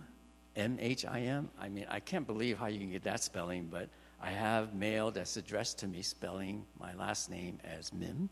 M 0.55 0.77
H 0.79 1.05
I 1.05 1.21
M. 1.21 1.49
I 1.59 1.69
mean, 1.69 1.85
I 1.89 1.99
can't 1.99 2.25
believe 2.25 2.57
how 2.57 2.67
you 2.67 2.79
can 2.79 2.91
get 2.91 3.03
that 3.03 3.21
spelling, 3.21 3.67
but 3.71 3.89
I 4.21 4.31
have 4.31 4.73
mail 4.73 5.11
that's 5.11 5.37
addressed 5.37 5.79
to 5.79 5.87
me 5.87 6.01
spelling 6.01 6.65
my 6.79 6.93
last 6.95 7.29
name 7.29 7.59
as 7.63 7.93
MIM. 7.93 8.29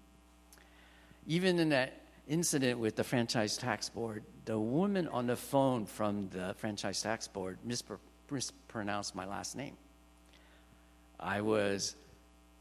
Even 1.27 1.59
in 1.59 1.69
that 1.69 1.99
incident 2.27 2.79
with 2.79 2.95
the 2.95 3.03
Franchise 3.03 3.57
Tax 3.57 3.89
Board, 3.89 4.23
the 4.45 4.57
woman 4.57 5.07
on 5.09 5.27
the 5.27 5.35
phone 5.35 5.85
from 5.85 6.29
the 6.29 6.55
Franchise 6.57 7.01
Tax 7.01 7.27
Board 7.27 7.57
mispr- 7.67 7.99
mispronounced 8.31 9.15
my 9.15 9.25
last 9.25 9.55
name. 9.55 9.77
I 11.19 11.41
was 11.41 11.95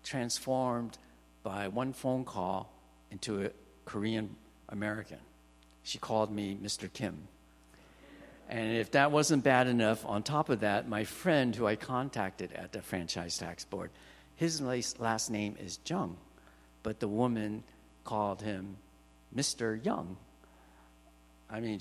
transformed 0.04 0.98
by 1.42 1.68
one 1.68 1.92
phone 1.92 2.24
call 2.24 2.72
into 3.10 3.46
a 3.46 3.50
Korean 3.84 4.36
American. 4.68 5.18
She 5.82 5.98
called 5.98 6.30
me 6.30 6.56
Mr. 6.62 6.92
Kim. 6.92 7.28
And 8.48 8.76
if 8.76 8.90
that 8.90 9.10
wasn't 9.10 9.44
bad 9.44 9.66
enough, 9.66 10.04
on 10.04 10.22
top 10.22 10.48
of 10.48 10.60
that, 10.60 10.88
my 10.88 11.04
friend 11.04 11.56
who 11.56 11.66
I 11.66 11.76
contacted 11.76 12.52
at 12.52 12.72
the 12.72 12.82
Franchise 12.82 13.38
Tax 13.38 13.64
Board, 13.64 13.90
his 14.36 14.60
last 14.60 15.30
name 15.30 15.56
is 15.58 15.78
Jung, 15.86 16.16
but 16.82 17.00
the 17.00 17.08
woman 17.08 17.62
called 18.04 18.42
him 18.42 18.76
Mr. 19.34 19.82
Young. 19.84 20.16
I 21.48 21.60
mean, 21.60 21.80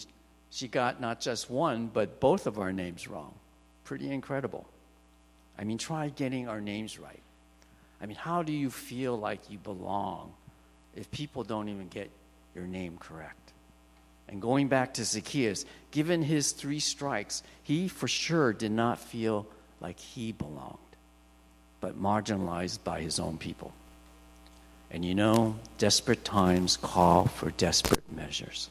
she 0.50 0.68
got 0.68 1.02
not 1.02 1.20
just 1.20 1.50
one, 1.50 1.90
but 1.94 2.20
both 2.20 2.48
of 2.48 2.60
our 2.60 2.72
names 2.72 3.08
wrong. 3.08 3.34
Pretty 3.84 4.12
incredible. 4.12 4.66
I 5.58 5.64
mean, 5.64 5.78
try 5.78 6.10
getting 6.10 6.48
our 6.48 6.62
names 6.62 7.00
right. 7.00 7.22
I 8.02 8.06
mean, 8.06 8.18
how 8.18 8.44
do 8.44 8.54
you 8.54 8.70
feel 8.70 9.18
like 9.18 9.50
you 9.50 9.58
belong 9.58 10.34
if 10.96 11.10
people 11.12 11.44
don't 11.44 11.70
even 11.70 11.88
get 11.88 12.10
your 12.56 12.66
name 12.66 12.98
correct? 12.98 13.54
And 14.28 14.42
going 14.42 14.68
back 14.68 14.94
to 14.96 15.04
Zacchaeus, 15.04 15.66
given 15.92 16.22
his 16.22 16.52
three 16.52 16.80
strikes, 16.80 17.44
he 17.64 17.88
for 17.88 18.08
sure 18.08 18.54
did 18.54 18.72
not 18.72 19.00
feel 19.00 19.46
like 19.80 20.00
he 20.00 20.32
belonged, 20.32 20.78
but 21.82 22.02
marginalized 22.02 22.84
by 22.84 23.02
his 23.02 23.20
own 23.20 23.38
people. 23.38 23.74
And 24.90 25.04
you 25.04 25.16
know, 25.16 25.56
desperate 25.78 26.24
times 26.24 26.78
call 26.78 27.28
for 27.28 27.52
desperate 27.52 28.10
measures. 28.12 28.70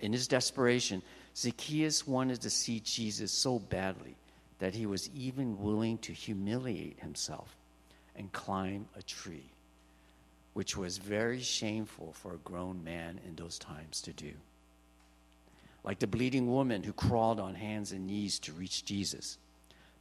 In 0.00 0.12
his 0.12 0.28
desperation, 0.28 1.02
Zacchaeus 1.36 2.06
wanted 2.06 2.40
to 2.42 2.50
see 2.50 2.80
Jesus 2.80 3.32
so 3.32 3.58
badly 3.58 4.16
that 4.58 4.74
he 4.74 4.86
was 4.86 5.10
even 5.10 5.60
willing 5.60 5.98
to 5.98 6.12
humiliate 6.12 7.00
himself 7.00 7.56
and 8.16 8.32
climb 8.32 8.86
a 8.96 9.02
tree 9.02 9.50
which 10.54 10.76
was 10.76 10.98
very 10.98 11.40
shameful 11.40 12.12
for 12.12 12.34
a 12.34 12.38
grown 12.38 12.82
man 12.82 13.20
in 13.26 13.34
those 13.34 13.58
times 13.58 14.00
to 14.00 14.12
do. 14.12 14.32
Like 15.84 15.98
the 15.98 16.06
bleeding 16.06 16.50
woman 16.50 16.82
who 16.82 16.94
crawled 16.94 17.38
on 17.38 17.54
hands 17.54 17.92
and 17.92 18.06
knees 18.06 18.38
to 18.40 18.52
reach 18.52 18.84
Jesus, 18.86 19.38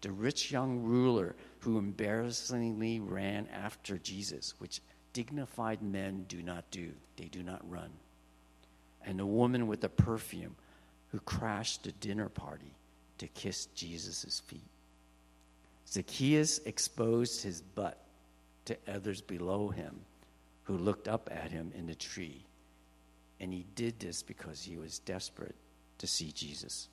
the 0.02 0.12
rich 0.12 0.52
young 0.52 0.82
ruler 0.84 1.36
who 1.60 1.78
embarrassingly 1.78 3.02
ran 3.02 3.48
after 3.54 3.98
Jesus, 3.98 4.54
which 4.60 4.82
dignified 5.12 5.82
men 5.82 6.26
do 6.28 6.42
not 6.42 6.70
do, 6.72 6.92
they 7.18 7.26
do 7.26 7.44
not 7.44 7.70
run, 7.70 7.90
and 9.06 9.20
the 9.20 9.26
woman 9.26 9.68
with 9.68 9.82
the 9.82 9.90
perfume 9.90 10.56
who 11.12 11.20
crashed 11.20 11.84
the 11.84 11.92
dinner 11.92 12.30
party 12.30 12.74
to 13.18 13.28
kiss 13.28 13.68
Jesus' 13.68 14.42
feet. 14.48 14.62
Zacchaeus 15.88 16.60
exposed 16.60 17.44
his 17.44 17.62
butt 17.62 18.02
to 18.66 18.78
others 18.88 19.22
below 19.22 19.68
him 19.68 20.00
who 20.64 20.78
looked 20.78 21.08
up 21.08 21.30
at 21.32 21.52
him 21.52 21.72
in 21.76 21.86
the 21.86 21.96
tree. 21.96 22.46
And 23.40 23.54
he 23.54 23.66
did 23.76 24.00
this 24.00 24.24
because 24.24 24.64
he 24.64 24.78
was 24.78 25.00
desperate 25.00 25.56
to 26.04 26.08
see 26.08 26.34
Jesus. 26.34 26.90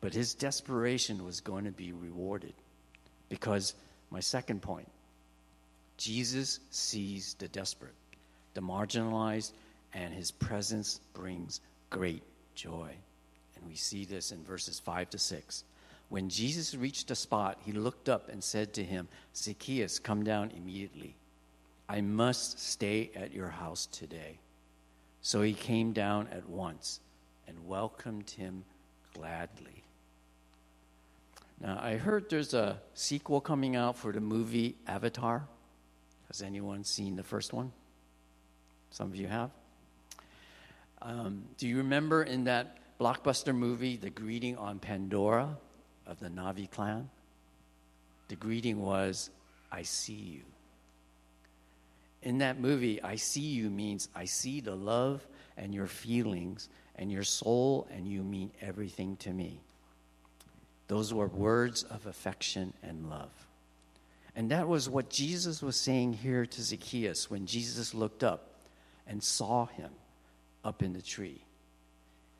But 0.00 0.14
his 0.14 0.32
desperation 0.32 1.22
was 1.22 1.42
going 1.42 1.66
to 1.66 1.70
be 1.70 1.92
rewarded 1.92 2.54
because, 3.28 3.74
my 4.10 4.20
second 4.20 4.62
point, 4.62 4.88
Jesus 5.98 6.60
sees 6.70 7.34
the 7.34 7.48
desperate, 7.48 7.92
the 8.54 8.62
marginalized, 8.62 9.52
and 9.92 10.14
his 10.14 10.30
presence 10.30 11.00
brings 11.12 11.60
great 11.90 12.22
joy. 12.54 12.88
And 13.54 13.68
we 13.68 13.74
see 13.74 14.06
this 14.06 14.32
in 14.32 14.42
verses 14.44 14.80
5 14.80 15.10
to 15.10 15.18
6. 15.18 15.64
When 16.08 16.30
Jesus 16.30 16.74
reached 16.74 17.08
the 17.08 17.14
spot, 17.14 17.58
he 17.66 17.72
looked 17.72 18.08
up 18.08 18.30
and 18.30 18.42
said 18.42 18.72
to 18.74 18.82
him, 18.82 19.08
Zacchaeus, 19.34 19.98
come 19.98 20.24
down 20.24 20.52
immediately. 20.56 21.16
I 21.86 22.00
must 22.00 22.58
stay 22.60 23.10
at 23.14 23.34
your 23.34 23.50
house 23.50 23.84
today. 23.84 24.38
So 25.20 25.42
he 25.42 25.52
came 25.52 25.92
down 25.92 26.28
at 26.32 26.48
once 26.48 27.00
and 27.48 27.66
welcomed 27.66 28.30
him 28.30 28.64
gladly. 29.14 29.84
Now, 31.60 31.78
I 31.80 31.96
heard 31.96 32.28
there's 32.28 32.54
a 32.54 32.78
sequel 32.94 33.40
coming 33.40 33.76
out 33.76 33.96
for 33.96 34.12
the 34.12 34.20
movie 34.20 34.76
Avatar. 34.86 35.46
Has 36.28 36.42
anyone 36.42 36.84
seen 36.84 37.16
the 37.16 37.22
first 37.22 37.52
one? 37.52 37.72
Some 38.90 39.08
of 39.08 39.16
you 39.16 39.26
have. 39.26 39.50
Um, 41.00 41.44
do 41.56 41.66
you 41.68 41.78
remember 41.78 42.22
in 42.22 42.44
that 42.44 42.78
blockbuster 43.00 43.54
movie, 43.54 43.96
The 43.96 44.10
Greeting 44.10 44.56
on 44.56 44.78
Pandora? 44.78 45.56
of 46.06 46.20
the 46.20 46.28
Na'vi 46.28 46.70
clan, 46.70 47.10
the 48.28 48.36
greeting 48.36 48.80
was, 48.80 49.30
I 49.70 49.82
see 49.82 50.12
you. 50.12 50.42
In 52.22 52.38
that 52.38 52.60
movie, 52.60 53.02
I 53.02 53.16
see 53.16 53.40
you 53.40 53.70
means 53.70 54.08
I 54.14 54.24
see 54.24 54.60
the 54.60 54.74
love 54.74 55.26
and 55.56 55.74
your 55.74 55.86
feelings 55.86 56.68
and 56.96 57.12
your 57.12 57.24
soul, 57.24 57.86
and 57.90 58.08
you 58.08 58.22
mean 58.22 58.50
everything 58.60 59.16
to 59.18 59.32
me. 59.32 59.60
Those 60.88 61.12
were 61.12 61.26
words 61.26 61.82
of 61.82 62.06
affection 62.06 62.72
and 62.82 63.10
love. 63.10 63.30
And 64.34 64.50
that 64.50 64.68
was 64.68 64.88
what 64.88 65.10
Jesus 65.10 65.62
was 65.62 65.76
saying 65.76 66.14
here 66.14 66.44
to 66.44 66.62
Zacchaeus 66.62 67.30
when 67.30 67.46
Jesus 67.46 67.94
looked 67.94 68.22
up 68.22 68.50
and 69.06 69.22
saw 69.22 69.66
him 69.66 69.90
up 70.64 70.82
in 70.82 70.92
the 70.92 71.02
tree. 71.02 71.42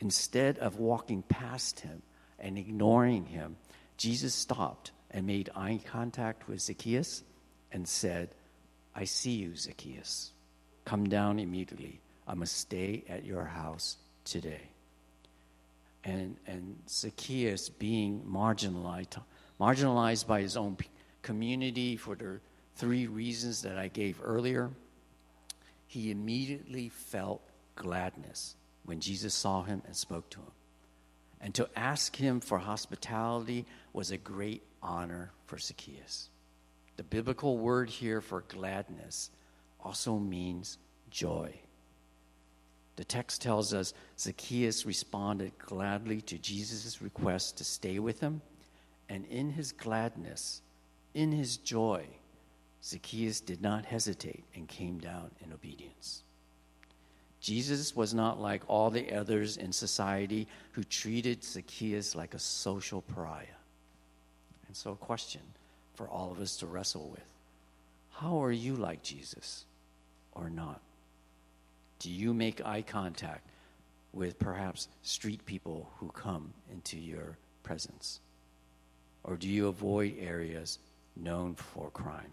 Instead 0.01 0.59
of 0.59 0.79
walking 0.79 1.23
past 1.23 1.81
him 1.81 2.03
and 2.39 2.59
ignoring 2.59 3.25
him, 3.25 3.57
Jesus 3.97 4.35
stopped 4.35 4.91
and 5.11 5.27
made 5.27 5.49
eye 5.57 5.81
contact 5.87 6.49
with 6.49 6.61
Zacchaeus 6.61 7.23
and 7.73 7.89
said, 7.89 8.29
I 8.95 9.05
see 9.05 9.33
you, 9.33 9.57
Zacchaeus. 9.57 10.33
Come 10.85 11.09
down 11.09 11.39
immediately. 11.39 12.01
I 12.29 12.35
must 12.35 12.57
stay 12.59 13.05
at 13.09 13.25
your 13.25 13.45
house 13.45 13.97
today. 14.27 14.69
And, 16.05 16.37
and 16.47 16.77
Zacchaeus, 16.89 17.69
being 17.69 18.23
marginalized, 18.29 19.21
marginalized 19.59 20.27
by 20.27 20.43
his 20.43 20.57
own 20.57 20.77
community 21.23 21.97
for 21.97 22.15
the 22.15 22.41
three 22.77 23.07
reasons 23.07 23.63
that 23.63 23.79
I 23.79 23.89
gave 23.89 24.21
earlier, 24.23 24.71
he 25.87 26.11
immediately 26.11 26.91
felt 26.91 27.41
gladness 27.75 28.55
when 28.85 29.01
Jesus 29.01 29.35
saw 29.35 29.63
him 29.63 29.83
and 29.87 29.97
spoke 29.97 30.29
to 30.31 30.39
him. 30.41 30.53
And 31.41 31.55
to 31.55 31.69
ask 31.77 32.17
him 32.17 32.41
for 32.41 32.59
hospitality 32.59 33.67
was 33.93 34.11
a 34.11 34.17
great 34.17 34.63
honor 34.83 35.33
for 35.47 35.59
Zacchaeus. 35.59 36.31
The 36.97 37.03
biblical 37.03 37.59
word 37.59 37.91
here 37.91 38.21
for 38.21 38.43
gladness 38.43 39.31
also 39.83 40.19
means 40.19 40.79
joy. 41.11 41.61
The 42.97 43.05
text 43.05 43.43
tells 43.43 43.75
us 43.75 43.93
Zacchaeus 44.19 44.87
responded 44.87 45.53
gladly 45.59 46.23
to 46.23 46.39
Jesus' 46.39 47.03
request 47.03 47.59
to 47.59 47.65
stay 47.65 47.99
with 47.99 48.21
him, 48.21 48.41
and 49.09 49.27
in 49.27 49.51
his 49.51 49.73
gladness, 49.73 50.63
in 51.15 51.31
his 51.31 51.59
joy, 51.59 52.07
Zacchaeus 52.83 53.41
did 53.41 53.61
not 53.61 53.85
hesitate 53.85 54.45
and 54.55 54.67
came 54.67 54.99
down 54.99 55.31
in 55.45 55.53
obedience. 55.53 56.23
Jesus 57.41 57.95
was 57.95 58.15
not 58.15 58.41
like 58.41 58.63
all 58.67 58.91
the 58.91 59.13
others 59.13 59.57
in 59.57 59.73
society 59.73 60.49
who 60.73 60.83
treated 60.83 61.45
Zacchaeus 61.45 62.15
like 62.15 62.35
a 62.35 62.39
social 62.39 63.03
pariah. 63.03 63.47
And 64.67 64.77
so, 64.77 64.93
a 64.93 64.97
question 64.97 65.43
for 65.95 66.09
all 66.09 66.33
of 66.33 66.41
us 66.41 66.57
to 66.59 66.67
wrestle 66.67 67.09
with 67.09 67.25
How 68.15 68.43
are 68.43 68.53
you 68.53 68.75
like 68.75 69.03
Jesus 69.03 69.65
or 70.33 70.51
not? 70.51 70.81
Do 71.99 72.11
you 72.11 72.35
make 72.35 72.65
eye 72.65 72.83
contact 72.83 73.47
with 74.13 74.39
perhaps 74.39 74.89
street 75.03 75.45
people 75.47 75.91
who 75.99 76.09
come 76.09 76.53
into 76.73 76.99
your 76.99 77.37
presence? 77.63 78.21
Or 79.25 79.37
do 79.37 79.49
you 79.49 79.69
avoid 79.69 80.17
areas 80.21 80.79
known 81.17 81.55
for 81.55 81.91
crime? 81.91 82.33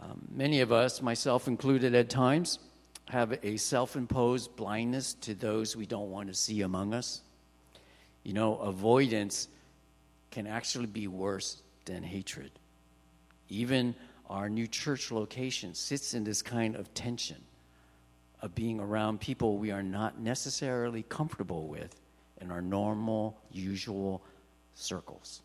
Um, 0.00 0.28
many 0.30 0.60
of 0.60 0.72
us, 0.72 1.00
myself 1.00 1.48
included 1.48 1.94
at 1.94 2.10
times, 2.10 2.58
have 3.08 3.38
a 3.42 3.56
self 3.56 3.96
imposed 3.96 4.56
blindness 4.56 5.14
to 5.22 5.34
those 5.34 5.76
we 5.76 5.86
don't 5.86 6.10
want 6.10 6.28
to 6.28 6.34
see 6.34 6.62
among 6.62 6.92
us. 6.92 7.20
You 8.24 8.32
know, 8.32 8.56
avoidance 8.56 9.48
can 10.30 10.46
actually 10.46 10.86
be 10.86 11.06
worse 11.06 11.62
than 11.84 12.02
hatred. 12.02 12.50
Even 13.48 13.94
our 14.28 14.48
new 14.48 14.66
church 14.66 15.12
location 15.12 15.74
sits 15.74 16.14
in 16.14 16.24
this 16.24 16.42
kind 16.42 16.74
of 16.74 16.92
tension 16.94 17.36
of 18.46 18.54
being 18.54 18.78
around 18.80 19.20
people 19.20 19.58
we 19.58 19.72
are 19.72 19.82
not 19.82 20.20
necessarily 20.20 21.02
comfortable 21.02 21.66
with 21.66 22.00
in 22.40 22.50
our 22.52 22.62
normal, 22.62 23.36
usual 23.50 24.22
circles. 24.74 25.42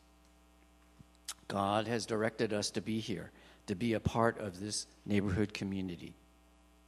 God 1.48 1.88
has 1.88 2.06
directed 2.06 2.54
us 2.54 2.70
to 2.72 2.82
be 2.82 3.00
here, 3.00 3.32
to 3.66 3.76
be 3.76 3.94
a 3.94 4.00
part 4.00 4.40
of 4.40 4.60
this 4.60 4.86
neighborhood 5.06 5.52
community. 5.52 6.14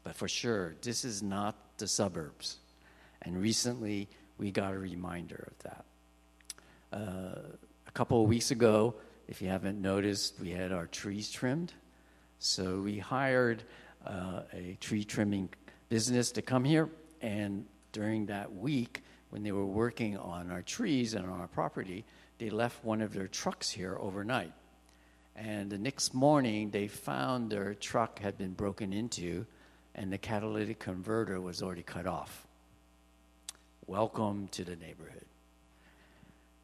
But 0.03 0.15
for 0.15 0.27
sure, 0.27 0.75
this 0.81 1.03
is 1.03 1.23
not 1.23 1.55
the 1.79 1.87
suburbs. 1.87 2.57
And 3.23 3.41
recently, 3.41 4.07
we 4.37 4.51
got 4.51 4.73
a 4.73 4.77
reminder 4.77 5.51
of 5.51 5.63
that. 5.63 5.85
Uh, 6.93 7.39
a 7.87 7.91
couple 7.93 8.21
of 8.21 8.29
weeks 8.29 8.51
ago, 8.51 8.93
if 9.27 9.41
you 9.41 9.47
haven't 9.47 9.81
noticed, 9.81 10.39
we 10.39 10.51
had 10.51 10.71
our 10.71 10.85
trees 10.85 11.31
trimmed. 11.31 11.73
So 12.37 12.81
we 12.81 12.99
hired 12.99 13.63
uh, 14.05 14.41
a 14.53 14.77
tree 14.79 15.03
trimming 15.03 15.49
business 15.89 16.31
to 16.33 16.41
come 16.41 16.63
here. 16.63 16.89
And 17.21 17.65
during 17.91 18.27
that 18.27 18.53
week, 18.53 19.03
when 19.29 19.43
they 19.43 19.51
were 19.51 19.65
working 19.65 20.17
on 20.17 20.51
our 20.51 20.61
trees 20.61 21.13
and 21.13 21.25
on 21.29 21.39
our 21.39 21.47
property, 21.47 22.05
they 22.37 22.49
left 22.49 22.83
one 22.83 23.01
of 23.01 23.13
their 23.13 23.27
trucks 23.27 23.69
here 23.69 23.97
overnight. 23.99 24.53
And 25.35 25.69
the 25.69 25.77
next 25.77 26.13
morning, 26.13 26.69
they 26.69 26.87
found 26.87 27.49
their 27.49 27.73
truck 27.73 28.19
had 28.19 28.37
been 28.37 28.53
broken 28.53 28.93
into 28.93 29.45
and 29.95 30.11
the 30.11 30.17
catalytic 30.17 30.79
converter 30.79 31.39
was 31.39 31.61
already 31.61 31.83
cut 31.83 32.07
off. 32.07 32.47
Welcome 33.85 34.47
to 34.49 34.63
the 34.63 34.75
neighborhood. 34.75 35.25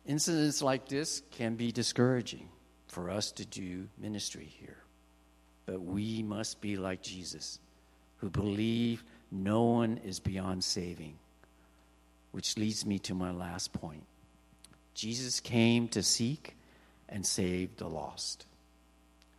Incidents 0.05 0.61
like 0.61 0.87
this 0.87 1.21
can 1.31 1.55
be 1.55 1.71
discouraging 1.71 2.49
for 2.87 3.09
us 3.09 3.31
to 3.33 3.45
do 3.45 3.87
ministry 3.99 4.45
here. 4.59 4.77
But 5.65 5.81
we 5.81 6.23
must 6.23 6.61
be 6.61 6.77
like 6.77 7.03
Jesus, 7.03 7.59
who 8.19 8.29
believe 8.29 9.03
no 9.31 9.63
one 9.63 9.99
is 10.03 10.19
beyond 10.19 10.63
saving. 10.63 11.15
Which 12.31 12.57
leads 12.57 12.85
me 12.85 12.99
to 12.99 13.13
my 13.13 13.31
last 13.31 13.73
point. 13.73 14.03
Jesus 14.93 15.39
came 15.39 15.87
to 15.89 16.03
seek 16.03 16.55
and 17.07 17.25
save 17.25 17.77
the 17.77 17.87
lost. 17.87 18.45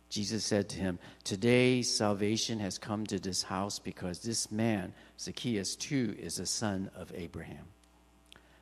Jesus 0.09 0.43
said 0.43 0.67
to 0.69 0.77
him, 0.77 0.99
Today 1.23 1.81
salvation 1.83 2.59
has 2.59 2.77
come 2.77 3.05
to 3.07 3.19
this 3.19 3.43
house 3.43 3.79
because 3.79 4.19
this 4.19 4.51
man, 4.51 4.93
Zacchaeus, 5.17 5.75
too, 5.75 6.15
is 6.19 6.37
a 6.37 6.45
son 6.45 6.91
of 6.95 7.13
Abraham. 7.15 7.65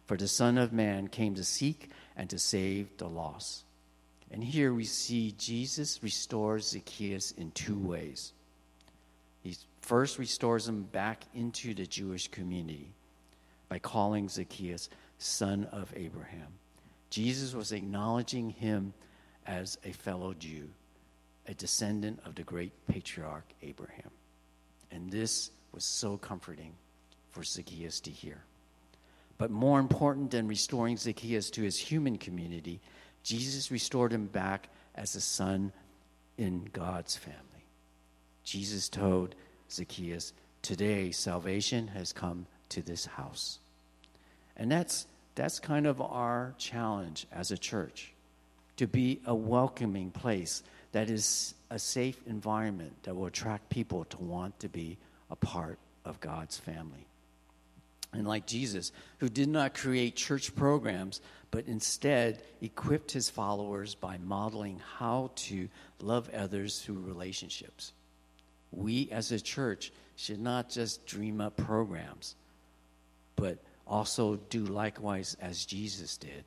For 0.05 0.17
the 0.17 0.27
Son 0.27 0.58
of 0.58 0.73
Man 0.73 1.08
came 1.08 1.36
to 1.36 1.43
seek 1.43 1.91
and 2.17 2.29
to 2.32 2.39
save 2.39 2.97
the 2.97 3.08
lost. 3.08 3.63
And 4.32 4.43
here 4.43 4.73
we 4.73 4.86
see 4.86 5.36
Jesus 5.38 6.01
restores 6.01 6.69
Zacchaeus 6.69 7.32
in 7.32 7.51
two 7.51 7.77
ways. 7.77 8.34
First 9.89 10.19
restores 10.19 10.67
him 10.67 10.84
back 10.84 11.23
into 11.34 11.73
the 11.73 11.88
Jewish 11.88 12.28
community 12.28 12.93
by 13.69 13.80
calling 13.80 14.30
Zacchaeus 14.30 14.88
son 15.17 15.63
of 15.71 15.91
Abraham. 15.95 16.45
Jesus 17.10 17.56
was 17.56 17.71
acknowledging 17.71 18.52
him 18.52 18.93
as 19.47 19.80
a 19.84 19.91
fellow 19.91 20.36
Jew, 20.36 20.69
a 21.47 21.56
descendant 21.56 22.19
of 22.23 22.36
the 22.36 22.43
great 22.43 22.71
patriarch 22.86 23.45
Abraham. 23.63 24.12
And 24.91 25.10
this 25.10 25.49
was 25.71 25.86
so 25.86 26.17
comforting 26.17 26.73
for 27.32 27.43
Zacchaeus 27.43 27.99
to 28.02 28.12
hear. 28.12 28.43
But 29.39 29.49
more 29.49 29.80
important 29.80 30.30
than 30.30 30.47
restoring 30.47 30.97
Zacchaeus 30.97 31.49
to 31.49 31.63
his 31.63 31.80
human 31.80 32.19
community, 32.19 32.80
Jesus 33.23 33.71
restored 33.71 34.13
him 34.13 34.28
back 34.28 34.69
as 34.93 35.15
a 35.15 35.21
son 35.21 35.71
in 36.38 36.69
God's 36.73 37.17
family. 37.17 37.65
Jesus 38.43 38.88
told 38.88 39.34
Zacchaeus, 39.71 40.34
Today 40.62 41.12
salvation 41.12 41.88
has 41.88 42.12
come 42.12 42.45
to 42.69 42.82
this 42.82 43.05
house. 43.05 43.60
And 44.58 44.71
that's, 44.71 45.08
that's 45.36 45.60
kind 45.60 45.88
of 45.88 46.01
our 46.01 46.53
challenge 46.58 47.25
as 47.32 47.51
a 47.51 47.58
church 47.58 48.12
to 48.77 48.88
be 48.88 49.19
a 49.25 49.34
welcoming 49.34 50.12
place 50.12 50.63
that 50.91 51.10
is 51.10 51.53
a 51.69 51.79
safe 51.79 52.19
environment 52.27 52.93
that 53.03 53.15
will 53.15 53.27
attract 53.27 53.69
people 53.69 54.05
to 54.05 54.17
want 54.17 54.60
to 54.60 54.67
be 54.67 54.97
a 55.29 55.36
part 55.36 55.77
of 56.03 56.19
God's 56.19 56.58
family. 56.58 57.05
And 58.12 58.27
like 58.27 58.47
Jesus, 58.47 58.91
who 59.19 59.29
did 59.29 59.49
not 59.49 59.75
create 59.75 60.15
church 60.15 60.55
programs, 60.55 61.21
but 61.51 61.65
instead 61.67 62.41
equipped 62.60 63.12
his 63.12 63.29
followers 63.29 63.95
by 63.95 64.17
modeling 64.17 64.82
how 64.97 65.32
to 65.36 65.69
love 66.01 66.29
others 66.34 66.79
through 66.82 66.99
relationships. 66.99 67.93
We 68.71 69.10
as 69.12 69.32
a 69.32 69.39
church 69.39 69.91
should 70.15 70.39
not 70.39 70.69
just 70.69 71.05
dream 71.05 71.41
up 71.41 71.58
programs, 71.58 72.36
but 73.36 73.58
also 73.88 74.36
do 74.49 74.65
likewise 74.65 75.36
as 75.41 75.65
Jesus 75.65 76.17
did 76.17 76.43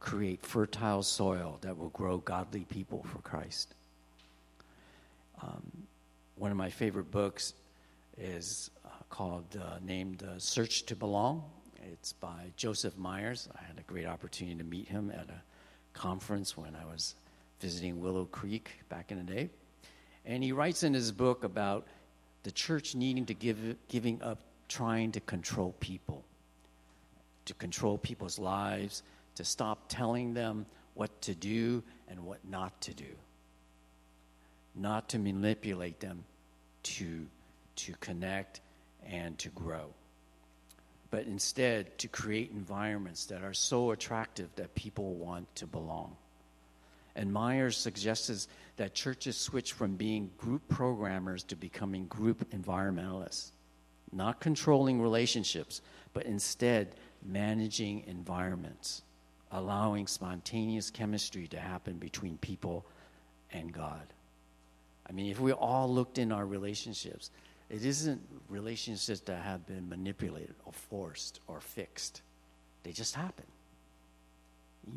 create 0.00 0.40
fertile 0.44 1.02
soil 1.02 1.58
that 1.60 1.76
will 1.76 1.90
grow 1.90 2.18
godly 2.18 2.64
people 2.64 3.04
for 3.12 3.18
Christ. 3.18 3.74
Um, 5.42 5.62
one 6.36 6.50
of 6.50 6.56
my 6.56 6.70
favorite 6.70 7.10
books 7.10 7.52
is 8.18 8.70
uh, 8.84 8.88
called, 9.10 9.58
uh, 9.62 9.78
named 9.82 10.22
uh, 10.22 10.38
Search 10.38 10.84
to 10.86 10.96
Belong. 10.96 11.44
It's 11.92 12.14
by 12.14 12.52
Joseph 12.56 12.96
Myers. 12.96 13.48
I 13.54 13.62
had 13.62 13.78
a 13.78 13.82
great 13.82 14.06
opportunity 14.06 14.56
to 14.56 14.64
meet 14.64 14.88
him 14.88 15.10
at 15.14 15.28
a 15.28 15.42
conference 15.92 16.56
when 16.56 16.74
I 16.74 16.90
was 16.90 17.14
visiting 17.60 18.00
Willow 18.00 18.24
Creek 18.24 18.70
back 18.88 19.12
in 19.12 19.18
the 19.18 19.32
day. 19.32 19.50
And 20.24 20.42
he 20.42 20.52
writes 20.52 20.82
in 20.82 20.94
his 20.94 21.12
book 21.12 21.44
about 21.44 21.86
the 22.42 22.50
church 22.50 22.94
needing 22.94 23.26
to 23.26 23.34
give, 23.34 23.58
giving 23.88 24.22
up 24.22 24.40
trying 24.68 25.12
to 25.12 25.20
control 25.20 25.74
people, 25.80 26.24
to 27.44 27.54
control 27.54 27.98
people's 27.98 28.38
lives, 28.38 29.02
to 29.34 29.44
stop 29.44 29.84
telling 29.88 30.34
them 30.34 30.66
what 30.94 31.20
to 31.22 31.34
do 31.34 31.82
and 32.08 32.24
what 32.24 32.38
not 32.48 32.80
to 32.82 32.94
do, 32.94 33.16
not 34.74 35.08
to 35.08 35.18
manipulate 35.18 36.00
them 36.00 36.24
to, 36.82 37.26
to 37.76 37.92
connect 38.00 38.60
and 39.06 39.38
to 39.38 39.48
grow, 39.50 39.86
but 41.10 41.24
instead 41.26 41.98
to 41.98 42.08
create 42.08 42.50
environments 42.52 43.26
that 43.26 43.42
are 43.42 43.54
so 43.54 43.90
attractive 43.90 44.48
that 44.56 44.74
people 44.74 45.14
want 45.14 45.52
to 45.56 45.66
belong. 45.66 46.16
And 47.16 47.32
Myers 47.32 47.76
suggests 47.76 48.48
that 48.76 48.94
churches 48.94 49.36
switch 49.36 49.72
from 49.72 49.96
being 49.96 50.30
group 50.38 50.66
programmers 50.68 51.42
to 51.44 51.56
becoming 51.56 52.06
group 52.06 52.48
environmentalists, 52.50 53.50
not 54.12 54.40
controlling 54.40 55.00
relationships, 55.00 55.82
but 56.12 56.24
instead 56.26 56.94
managing 57.26 58.04
environments, 58.06 59.02
allowing 59.52 60.06
spontaneous 60.06 60.90
chemistry 60.90 61.46
to 61.48 61.58
happen 61.58 61.98
between 61.98 62.38
people 62.38 62.86
and 63.52 63.72
God. 63.72 64.06
I 65.08 65.12
mean, 65.12 65.30
if 65.30 65.40
we 65.40 65.52
all 65.52 65.92
looked 65.92 66.18
in 66.18 66.30
our 66.30 66.46
relationships, 66.46 67.30
it 67.68 67.84
isn't 67.84 68.20
relationships 68.48 69.20
that 69.20 69.42
have 69.42 69.66
been 69.66 69.88
manipulated 69.88 70.54
or 70.64 70.72
forced 70.72 71.40
or 71.48 71.60
fixed. 71.60 72.22
They 72.84 72.92
just 72.92 73.14
happen. 73.14 73.44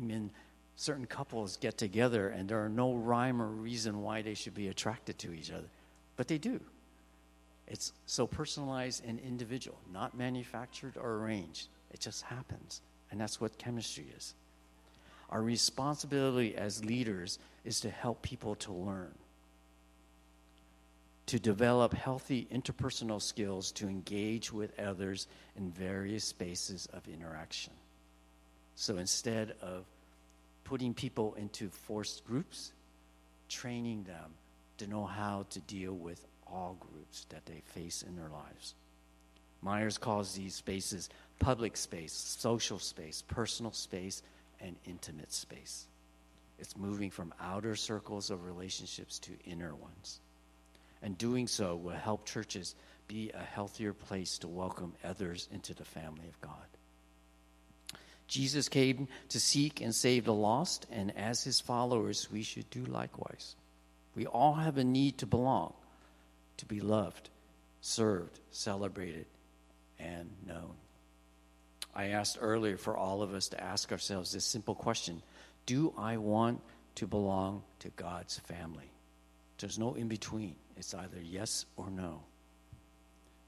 Even 0.02 0.30
certain 0.76 1.06
couples 1.06 1.56
get 1.56 1.78
together 1.78 2.28
and 2.28 2.48
there 2.48 2.64
are 2.64 2.68
no 2.68 2.94
rhyme 2.94 3.40
or 3.40 3.46
reason 3.46 4.02
why 4.02 4.22
they 4.22 4.34
should 4.34 4.54
be 4.54 4.68
attracted 4.68 5.18
to 5.18 5.32
each 5.32 5.50
other, 5.50 5.68
but 6.16 6.28
they 6.28 6.38
do. 6.38 6.60
It's 7.66 7.92
so 8.06 8.26
personalized 8.26 9.04
and 9.06 9.18
individual, 9.20 9.78
not 9.92 10.16
manufactured 10.16 10.96
or 10.96 11.14
arranged. 11.16 11.68
It 11.92 12.00
just 12.00 12.22
happens. 12.22 12.80
And 13.10 13.20
that's 13.20 13.40
what 13.40 13.56
chemistry 13.58 14.06
is. 14.16 14.34
Our 15.30 15.42
responsibility 15.42 16.56
as 16.56 16.84
leaders 16.84 17.38
is 17.64 17.80
to 17.80 17.90
help 17.90 18.22
people 18.22 18.54
to 18.56 18.72
learn, 18.72 19.14
to 21.26 21.38
develop 21.38 21.94
healthy 21.94 22.46
interpersonal 22.52 23.22
skills 23.22 23.72
to 23.72 23.88
engage 23.88 24.52
with 24.52 24.78
others 24.78 25.26
in 25.56 25.70
various 25.70 26.24
spaces 26.24 26.86
of 26.92 27.08
interaction. 27.08 27.72
So 28.76 28.98
instead 28.98 29.54
of 29.62 29.86
putting 30.64 30.94
people 30.94 31.34
into 31.34 31.68
forced 31.68 32.24
groups, 32.26 32.72
training 33.48 34.04
them 34.04 34.32
to 34.78 34.86
know 34.86 35.04
how 35.04 35.46
to 35.50 35.60
deal 35.60 35.92
with 35.94 36.26
all 36.46 36.76
groups 36.80 37.26
that 37.30 37.46
they 37.46 37.62
face 37.66 38.02
in 38.02 38.16
their 38.16 38.28
lives. 38.28 38.74
Myers 39.62 39.98
calls 39.98 40.34
these 40.34 40.54
spaces 40.54 41.08
public 41.38 41.76
space, 41.76 42.12
social 42.12 42.78
space, 42.78 43.22
personal 43.22 43.72
space, 43.72 44.22
and 44.60 44.76
intimate 44.86 45.32
space. 45.32 45.86
It's 46.58 46.76
moving 46.76 47.10
from 47.10 47.34
outer 47.40 47.74
circles 47.76 48.30
of 48.30 48.44
relationships 48.44 49.18
to 49.20 49.32
inner 49.44 49.74
ones. 49.74 50.20
And 51.02 51.18
doing 51.18 51.46
so 51.46 51.76
will 51.76 51.92
help 51.92 52.26
churches 52.26 52.74
be 53.08 53.30
a 53.34 53.42
healthier 53.42 53.92
place 53.92 54.38
to 54.38 54.48
welcome 54.48 54.94
others 55.04 55.48
into 55.52 55.74
the 55.74 55.84
family 55.84 56.28
of 56.28 56.40
God. 56.40 56.73
Jesus 58.26 58.68
came 58.68 59.08
to 59.28 59.40
seek 59.40 59.80
and 59.80 59.94
save 59.94 60.24
the 60.24 60.34
lost, 60.34 60.86
and 60.90 61.16
as 61.16 61.44
his 61.44 61.60
followers, 61.60 62.28
we 62.32 62.42
should 62.42 62.68
do 62.70 62.84
likewise. 62.84 63.54
We 64.14 64.26
all 64.26 64.54
have 64.54 64.78
a 64.78 64.84
need 64.84 65.18
to 65.18 65.26
belong, 65.26 65.74
to 66.58 66.66
be 66.66 66.80
loved, 66.80 67.28
served, 67.80 68.40
celebrated, 68.50 69.26
and 69.98 70.30
known. 70.46 70.74
I 71.94 72.08
asked 72.08 72.38
earlier 72.40 72.76
for 72.76 72.96
all 72.96 73.22
of 73.22 73.34
us 73.34 73.48
to 73.48 73.62
ask 73.62 73.92
ourselves 73.92 74.32
this 74.32 74.44
simple 74.44 74.74
question 74.74 75.22
Do 75.66 75.92
I 75.96 76.16
want 76.16 76.60
to 76.96 77.06
belong 77.06 77.62
to 77.80 77.88
God's 77.90 78.38
family? 78.40 78.90
There's 79.58 79.78
no 79.78 79.94
in 79.94 80.08
between, 80.08 80.56
it's 80.76 80.94
either 80.94 81.18
yes 81.22 81.66
or 81.76 81.90
no. 81.90 82.22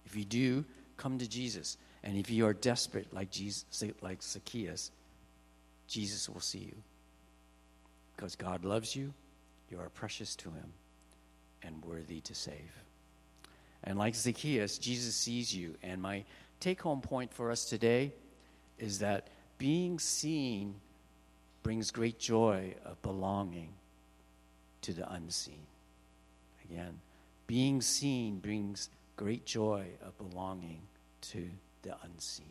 If 0.05 0.15
you 0.15 0.25
do, 0.25 0.65
come 0.97 1.19
to 1.19 1.29
Jesus. 1.29 1.77
And 2.07 2.17
if 2.17 2.31
you 2.31 2.47
are 2.47 2.55
desperate 2.55 3.13
like 3.13 3.33
Jesus, 3.33 3.65
like 4.01 4.23
Zacchaeus, 4.23 4.93
Jesus 5.89 6.29
will 6.29 6.41
see 6.41 6.61
you. 6.61 6.77
Because 8.15 8.37
God 8.37 8.65
loves 8.65 8.95
you, 8.95 9.13
you 9.71 9.81
are 9.81 9.89
precious 9.89 10.37
to 10.37 10.51
him 10.51 10.73
and 11.65 11.85
worthy 11.85 12.21
to 12.21 12.33
save. 12.33 12.73
And 13.83 13.99
like 13.99 14.15
Zacchaeus, 14.15 14.79
Jesus 14.79 15.17
sees 15.17 15.53
you. 15.53 15.75
And 15.83 16.01
my 16.01 16.23
take 16.61 16.81
home 16.81 17.01
point 17.01 17.35
for 17.35 17.51
us 17.51 17.65
today 17.65 18.13
is 18.79 19.01
that 19.01 19.27
being 19.59 19.99
seen 19.99 20.77
brings 21.65 21.91
great 21.91 22.21
joy 22.21 22.75
of 22.85 23.03
belonging 23.03 23.71
to 24.83 24.93
the 24.93 25.11
unseen. 25.13 25.67
Again, 26.71 27.01
being 27.49 27.83
seen 27.83 28.39
brings 28.39 28.91
great 29.17 29.45
joy 29.45 29.87
of 30.05 30.17
belonging 30.19 30.83
to 31.33 31.49
the 31.87 31.97
unseen. 32.05 32.47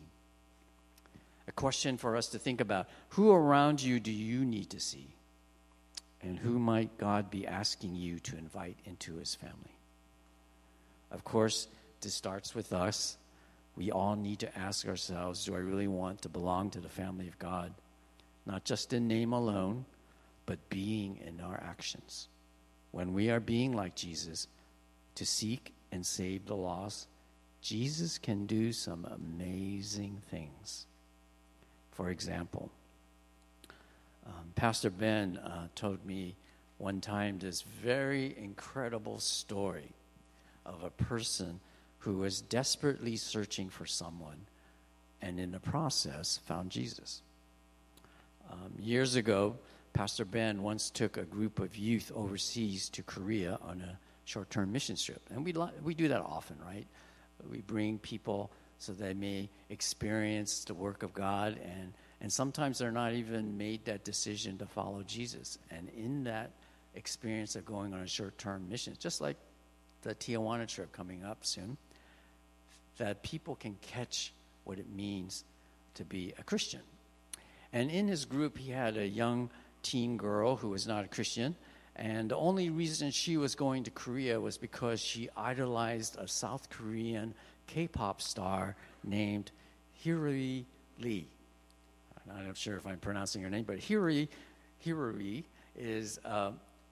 A 1.48 1.52
question 1.52 1.96
for 1.96 2.16
us 2.16 2.28
to 2.28 2.38
think 2.38 2.60
about 2.60 2.88
who 3.10 3.30
around 3.30 3.82
you 3.82 4.00
do 4.00 4.10
you 4.10 4.44
need 4.44 4.70
to 4.70 4.80
see? 4.80 5.08
And 6.22 6.38
who 6.38 6.58
might 6.58 6.98
God 6.98 7.30
be 7.30 7.46
asking 7.46 7.94
you 7.94 8.18
to 8.20 8.36
invite 8.36 8.78
into 8.84 9.16
his 9.16 9.34
family? 9.34 9.76
Of 11.12 11.22
course, 11.22 11.68
this 12.00 12.14
starts 12.14 12.54
with 12.54 12.72
us. 12.72 13.16
We 13.76 13.92
all 13.92 14.16
need 14.16 14.40
to 14.40 14.58
ask 14.58 14.88
ourselves 14.88 15.44
do 15.44 15.54
I 15.54 15.58
really 15.58 15.86
want 15.86 16.22
to 16.22 16.28
belong 16.28 16.70
to 16.70 16.80
the 16.80 16.88
family 16.88 17.28
of 17.28 17.38
God? 17.38 17.72
Not 18.44 18.64
just 18.64 18.92
in 18.92 19.06
name 19.06 19.32
alone, 19.32 19.84
but 20.46 20.70
being 20.70 21.20
in 21.26 21.40
our 21.40 21.62
actions. 21.62 22.28
When 22.90 23.12
we 23.12 23.30
are 23.30 23.40
being 23.40 23.72
like 23.72 23.94
Jesus, 23.94 24.48
to 25.16 25.26
seek 25.26 25.74
and 25.92 26.04
save 26.04 26.46
the 26.46 26.56
lost, 26.56 27.08
Jesus 27.66 28.16
can 28.16 28.46
do 28.46 28.72
some 28.72 29.04
amazing 29.10 30.22
things. 30.30 30.86
For 31.90 32.10
example, 32.10 32.70
um, 34.24 34.52
Pastor 34.54 34.88
Ben 34.88 35.36
uh, 35.38 35.66
told 35.74 36.06
me 36.06 36.36
one 36.78 37.00
time 37.00 37.40
this 37.40 37.62
very 37.62 38.36
incredible 38.38 39.18
story 39.18 39.90
of 40.64 40.84
a 40.84 40.90
person 40.90 41.58
who 41.98 42.18
was 42.18 42.40
desperately 42.40 43.16
searching 43.16 43.68
for 43.68 43.84
someone 43.84 44.46
and 45.20 45.40
in 45.40 45.50
the 45.50 45.58
process 45.58 46.38
found 46.46 46.70
Jesus. 46.70 47.20
Um, 48.48 48.74
years 48.78 49.16
ago, 49.16 49.56
Pastor 49.92 50.24
Ben 50.24 50.62
once 50.62 50.88
took 50.88 51.16
a 51.16 51.24
group 51.24 51.58
of 51.58 51.76
youth 51.76 52.12
overseas 52.14 52.88
to 52.90 53.02
Korea 53.02 53.58
on 53.60 53.80
a 53.80 53.98
short 54.24 54.50
term 54.50 54.70
mission 54.70 54.94
trip. 54.94 55.22
And 55.30 55.44
we, 55.44 55.52
we 55.82 55.94
do 55.94 56.06
that 56.06 56.20
often, 56.20 56.58
right? 56.64 56.86
We 57.50 57.60
bring 57.60 57.98
people 57.98 58.50
so 58.78 58.92
they 58.92 59.14
may 59.14 59.48
experience 59.70 60.64
the 60.64 60.74
work 60.74 61.02
of 61.02 61.14
God, 61.14 61.58
and, 61.64 61.92
and 62.20 62.32
sometimes 62.32 62.78
they're 62.78 62.90
not 62.90 63.14
even 63.14 63.56
made 63.56 63.84
that 63.86 64.04
decision 64.04 64.58
to 64.58 64.66
follow 64.66 65.02
Jesus. 65.02 65.58
And 65.70 65.88
in 65.96 66.24
that 66.24 66.50
experience 66.94 67.56
of 67.56 67.64
going 67.64 67.94
on 67.94 68.00
a 68.00 68.06
short 68.06 68.36
term 68.38 68.68
mission, 68.68 68.94
just 68.98 69.20
like 69.20 69.36
the 70.02 70.14
Tijuana 70.14 70.66
trip 70.66 70.92
coming 70.92 71.24
up 71.24 71.38
soon, 71.44 71.76
that 72.98 73.22
people 73.22 73.56
can 73.56 73.76
catch 73.80 74.32
what 74.64 74.78
it 74.78 74.88
means 74.88 75.44
to 75.94 76.04
be 76.04 76.34
a 76.38 76.42
Christian. 76.42 76.80
And 77.72 77.90
in 77.90 78.08
his 78.08 78.24
group, 78.24 78.58
he 78.58 78.70
had 78.70 78.96
a 78.96 79.06
young 79.06 79.50
teen 79.82 80.16
girl 80.16 80.56
who 80.56 80.70
was 80.70 80.86
not 80.86 81.04
a 81.04 81.08
Christian. 81.08 81.56
And 81.96 82.30
the 82.30 82.36
only 82.36 82.68
reason 82.68 83.10
she 83.10 83.38
was 83.38 83.54
going 83.54 83.84
to 83.84 83.90
Korea 83.90 84.38
was 84.38 84.58
because 84.58 85.00
she 85.00 85.30
idolized 85.34 86.16
a 86.18 86.28
South 86.28 86.68
Korean 86.68 87.34
K 87.66 87.88
pop 87.88 88.20
star 88.20 88.76
named 89.02 89.50
Hiroi 90.04 90.64
Lee. 91.00 91.26
I'm 92.30 92.46
not 92.46 92.56
sure 92.56 92.76
if 92.76 92.86
I'm 92.86 92.98
pronouncing 92.98 93.42
her 93.42 93.50
name, 93.50 93.64
but 93.64 93.78
Hiroi, 93.78 94.28
Hiroi 94.84 95.44
is 95.74 96.18
uh, 96.24 96.50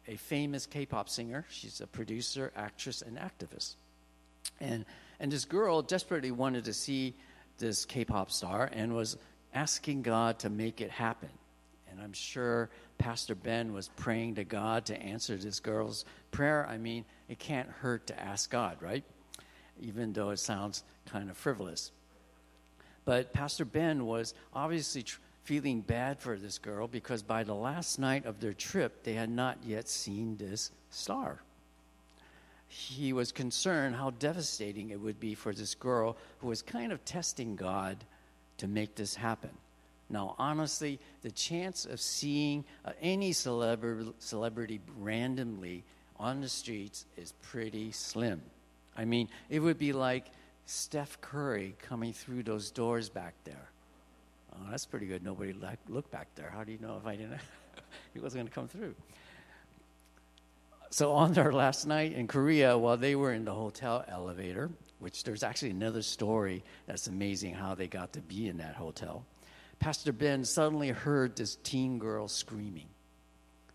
a 0.09 0.17
famous 0.17 0.65
K 0.65 0.87
pop 0.87 1.11
singer. 1.11 1.45
She's 1.51 1.83
a 1.83 1.87
producer, 1.87 2.51
actress, 2.57 3.03
and 3.03 3.19
activist. 3.19 3.75
And, 4.61 4.87
and 5.21 5.31
this 5.31 5.45
girl 5.45 5.83
desperately 5.83 6.31
wanted 6.31 6.65
to 6.65 6.73
see 6.73 7.15
this 7.59 7.85
K 7.85 8.07
pop 8.07 8.31
star 8.31 8.71
and 8.73 8.95
was 8.95 9.19
asking 9.53 10.03
God 10.03 10.39
to 10.41 10.51
make 10.51 10.81
it 10.81 10.91
happen. 10.91 11.29
And 11.95 12.03
I'm 12.03 12.13
sure 12.13 12.71
Pastor 12.99 13.37
Ben 13.37 13.73
was 13.73 13.89
praying 13.95 14.35
to 14.35 14.45
God 14.45 14.85
to 14.87 15.01
answer 15.01 15.37
this 15.37 15.61
girl's 15.61 16.05
prayer. 16.33 16.67
I 16.69 16.77
mean, 16.77 17.05
it 17.29 17.39
can't 17.39 17.69
hurt 17.69 18.09
to 18.09 18.21
ask 18.21 18.51
God, 18.51 18.79
right? 18.81 19.05
Even 19.81 20.13
though 20.13 20.31
it 20.31 20.41
sounds 20.41 20.83
kind 21.07 21.31
of 21.31 21.37
frivolous. 21.37 21.93
But 23.05 23.33
Pastor 23.33 23.65
Ben 23.65 24.07
was 24.07 24.35
obviously 24.53 25.05
tr- 25.05 25.21
feeling 25.45 25.83
bad 25.83 26.19
for 26.19 26.37
this 26.37 26.59
girl 26.59 26.89
because 26.89 27.23
by 27.23 27.45
the 27.45 27.55
last 27.55 28.01
night 28.01 28.27
of 28.27 28.41
their 28.41 28.55
trip, 28.55 29.05
they 29.05 29.13
had 29.13 29.31
not 29.31 29.59
yet 29.65 29.89
seen 29.89 30.37
this 30.37 30.73
star. 30.91 31.43
He 32.67 33.13
was 33.13 33.31
concerned 33.31 33.95
how 33.95 34.11
devastating 34.11 34.91
it 34.91 35.01
would 35.01 35.21
be 35.21 35.35
for 35.37 35.53
this 35.53 35.77
girl 35.77 36.17
who 36.41 36.49
was 36.49 36.61
kind 36.61 36.91
of 36.91 37.05
testing 37.05 37.55
God 37.55 37.99
to 38.57 38.67
make 38.67 38.97
this 38.97 39.15
happen. 39.15 39.51
Now, 40.11 40.35
honestly, 40.39 41.01
the 41.23 41.31
chance 41.31 41.87
of 41.87 42.01
seeing 42.01 42.65
uh, 42.85 42.93
any 43.01 43.33
celebrity, 43.33 44.13
celebrity 44.19 44.81
randomly 44.99 45.85
on 46.17 46.41
the 46.41 46.49
streets 46.49 47.07
is 47.17 47.33
pretty 47.43 47.91
slim. 47.93 48.43
I 48.97 49.05
mean, 49.05 49.29
it 49.49 49.61
would 49.61 49.79
be 49.79 49.93
like 49.93 50.27
Steph 50.67 51.21
Curry 51.21 51.75
coming 51.83 52.13
through 52.13 52.43
those 52.45 52.71
doors 52.71 53.09
back 53.09 53.35
there. 53.45 53.71
Oh, 54.53 54.71
that's 54.71 54.87
pretty 54.87 55.07
good. 55.07 55.25
Nobody 55.25 55.55
looked 55.89 56.11
back 56.11 56.29
there. 56.37 56.51
How 56.51 56.65
do 56.65 56.73
you 56.73 56.79
know 56.79 56.97
if 57.01 57.07
I 57.07 57.17
didn't? 57.17 57.41
he 58.15 58.21
wasn't 58.21 58.43
going 58.43 58.49
to 58.49 58.55
come 58.55 58.69
through. 58.69 58.95
So 60.91 61.13
on 61.13 61.33
their 61.33 61.53
last 61.53 61.87
night 61.87 62.13
in 62.13 62.29
Korea, 62.29 62.79
while 62.79 62.97
they 62.97 63.17
were 63.17 63.33
in 63.33 63.45
the 63.45 63.53
hotel 63.53 64.05
elevator, 64.07 64.71
which 65.01 65.25
there's 65.25 65.43
actually 65.43 65.73
another 65.73 66.03
story 66.03 66.63
that's 66.87 67.09
amazing 67.09 67.55
how 67.55 67.75
they 67.75 67.89
got 67.89 68.13
to 68.13 68.21
be 68.21 68.47
in 68.47 68.59
that 68.59 68.77
hotel. 68.77 69.25
Pastor 69.79 70.13
Ben 70.13 70.45
suddenly 70.45 70.89
heard 70.89 71.37
this 71.37 71.57
teen 71.63 71.99
girl 71.99 72.29
screaming. 72.29 72.87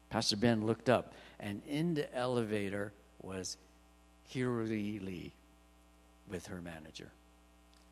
Pastor 0.10 0.38
Ben 0.38 0.66
looked 0.66 0.90
up, 0.90 1.14
and 1.40 1.62
in 1.68 1.94
the 1.94 2.14
elevator 2.16 2.92
was 3.22 3.58
Hiroi 4.34 5.04
Lee 5.04 5.32
with 6.30 6.48
her 6.48 6.62
manager. 6.62 7.10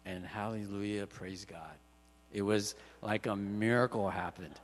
And 0.06 0.26
hallelujah, 0.26 1.06
praise 1.06 1.46
God. 1.46 1.76
It 2.34 2.42
was 2.42 2.76
like 3.02 3.26
a 3.26 3.36
miracle 3.36 4.10
happened. 4.10 4.56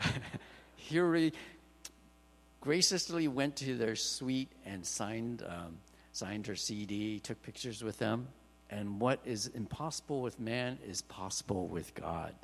Hiroi 0.88 1.32
graciously 2.60 3.28
went 3.28 3.56
to 3.56 3.76
their 3.76 3.96
suite 3.96 4.50
and 4.64 4.84
signed, 4.86 5.42
um, 5.46 5.78
signed 6.12 6.46
her 6.46 6.56
CD, 6.56 7.18
took 7.18 7.42
pictures 7.42 7.82
with 7.82 7.98
them. 7.98 8.28
And 8.70 9.00
what 9.00 9.20
is 9.24 9.48
impossible 9.48 10.22
with 10.22 10.40
man 10.40 10.78
is 10.88 11.02
possible 11.02 11.66
with 11.66 11.94
God. 11.94 12.34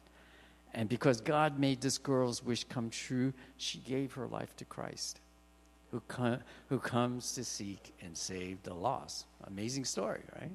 And 0.74 0.88
because 0.88 1.20
God 1.20 1.58
made 1.58 1.80
this 1.80 1.98
girl's 1.98 2.44
wish 2.44 2.64
come 2.64 2.90
true, 2.90 3.32
she 3.56 3.78
gave 3.78 4.12
her 4.14 4.26
life 4.26 4.54
to 4.56 4.64
Christ, 4.64 5.20
who, 5.90 6.00
com- 6.08 6.40
who 6.68 6.78
comes 6.78 7.32
to 7.32 7.44
seek 7.44 7.94
and 8.02 8.16
save 8.16 8.62
the 8.62 8.74
lost. 8.74 9.26
Amazing 9.46 9.86
story, 9.86 10.22
right? 10.40 10.52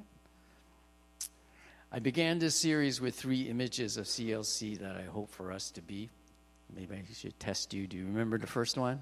I 1.91 1.99
began 1.99 2.39
this 2.39 2.55
series 2.55 2.99
with 2.99 3.15
three 3.15 3.43
images 3.43 3.97
of 3.97 4.05
CLC 4.05 4.79
that 4.79 4.95
I 4.95 5.03
hope 5.03 5.29
for 5.29 5.51
us 5.51 5.69
to 5.71 5.81
be. 5.81 6.09
Maybe 6.75 6.95
I 6.95 7.03
should 7.13 7.39
test 7.39 7.73
you. 7.73 7.85
Do 7.85 7.97
you 7.97 8.05
remember 8.05 8.37
the 8.37 8.47
first 8.47 8.77
one? 8.77 8.99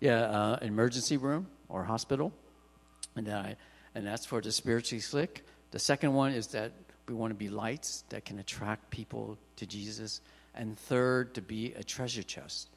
Yeah, 0.00 0.22
uh, 0.22 0.58
emergency 0.62 1.16
room 1.16 1.46
or 1.68 1.84
hospital, 1.84 2.32
and 3.14 3.28
I, 3.28 3.56
and 3.94 4.06
that's 4.06 4.24
for 4.24 4.40
the 4.40 4.50
spiritually 4.50 5.00
slick. 5.00 5.44
The 5.70 5.78
second 5.78 6.14
one 6.14 6.32
is 6.32 6.48
that 6.48 6.72
we 7.10 7.16
want 7.16 7.32
to 7.32 7.36
be 7.36 7.48
lights 7.48 8.04
that 8.10 8.24
can 8.24 8.38
attract 8.38 8.90
people 8.90 9.36
to 9.56 9.66
Jesus, 9.66 10.20
and 10.54 10.78
third, 10.78 11.34
to 11.34 11.42
be 11.42 11.74
a 11.74 11.82
treasure 11.82 12.22
chest 12.22 12.68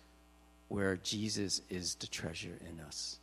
where 0.69 0.97
Jesus 0.97 1.61
is 1.69 1.95
the 1.95 2.07
treasure 2.07 2.57
in 2.67 2.79
us. 2.81 3.19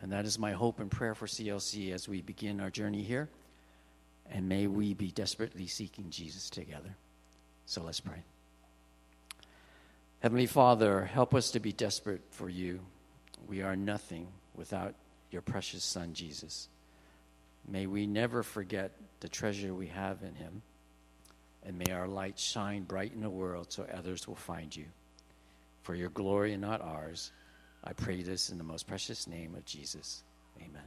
And 0.00 0.10
that 0.10 0.24
is 0.24 0.38
my 0.38 0.52
hope 0.52 0.80
and 0.80 0.90
prayer 0.90 1.14
for 1.14 1.26
CLC 1.26 1.92
as 1.92 2.08
we 2.08 2.22
begin 2.22 2.60
our 2.60 2.70
journey 2.70 3.02
here. 3.02 3.28
And 4.30 4.48
may 4.48 4.66
we 4.66 4.94
be 4.94 5.10
desperately 5.12 5.66
seeking 5.68 6.10
Jesus 6.10 6.50
together. 6.50 6.96
So 7.66 7.82
let's 7.82 8.00
pray. 8.00 8.24
Heavenly 10.20 10.46
Father, 10.46 11.04
help 11.04 11.34
us 11.34 11.52
to 11.52 11.60
be 11.60 11.72
desperate 11.72 12.22
for 12.30 12.48
you 12.48 12.80
we 13.48 13.62
are 13.62 13.76
nothing 13.76 14.28
without 14.54 14.94
your 15.30 15.42
precious 15.42 15.84
Son, 15.84 16.14
Jesus. 16.14 16.68
May 17.68 17.86
we 17.86 18.06
never 18.06 18.42
forget 18.42 18.92
the 19.22 19.28
treasure 19.28 19.72
we 19.72 19.86
have 19.86 20.20
in 20.22 20.34
him, 20.34 20.62
and 21.62 21.78
may 21.78 21.92
our 21.92 22.08
light 22.08 22.36
shine 22.36 22.82
bright 22.82 23.12
in 23.14 23.20
the 23.20 23.30
world 23.30 23.72
so 23.72 23.86
others 23.94 24.26
will 24.26 24.34
find 24.34 24.74
you. 24.74 24.86
For 25.82 25.94
your 25.94 26.08
glory 26.10 26.52
and 26.52 26.60
not 26.60 26.80
ours, 26.80 27.30
I 27.84 27.92
pray 27.92 28.22
this 28.22 28.50
in 28.50 28.58
the 28.58 28.64
most 28.64 28.88
precious 28.88 29.28
name 29.28 29.54
of 29.54 29.64
Jesus. 29.64 30.24
Amen. 30.58 30.82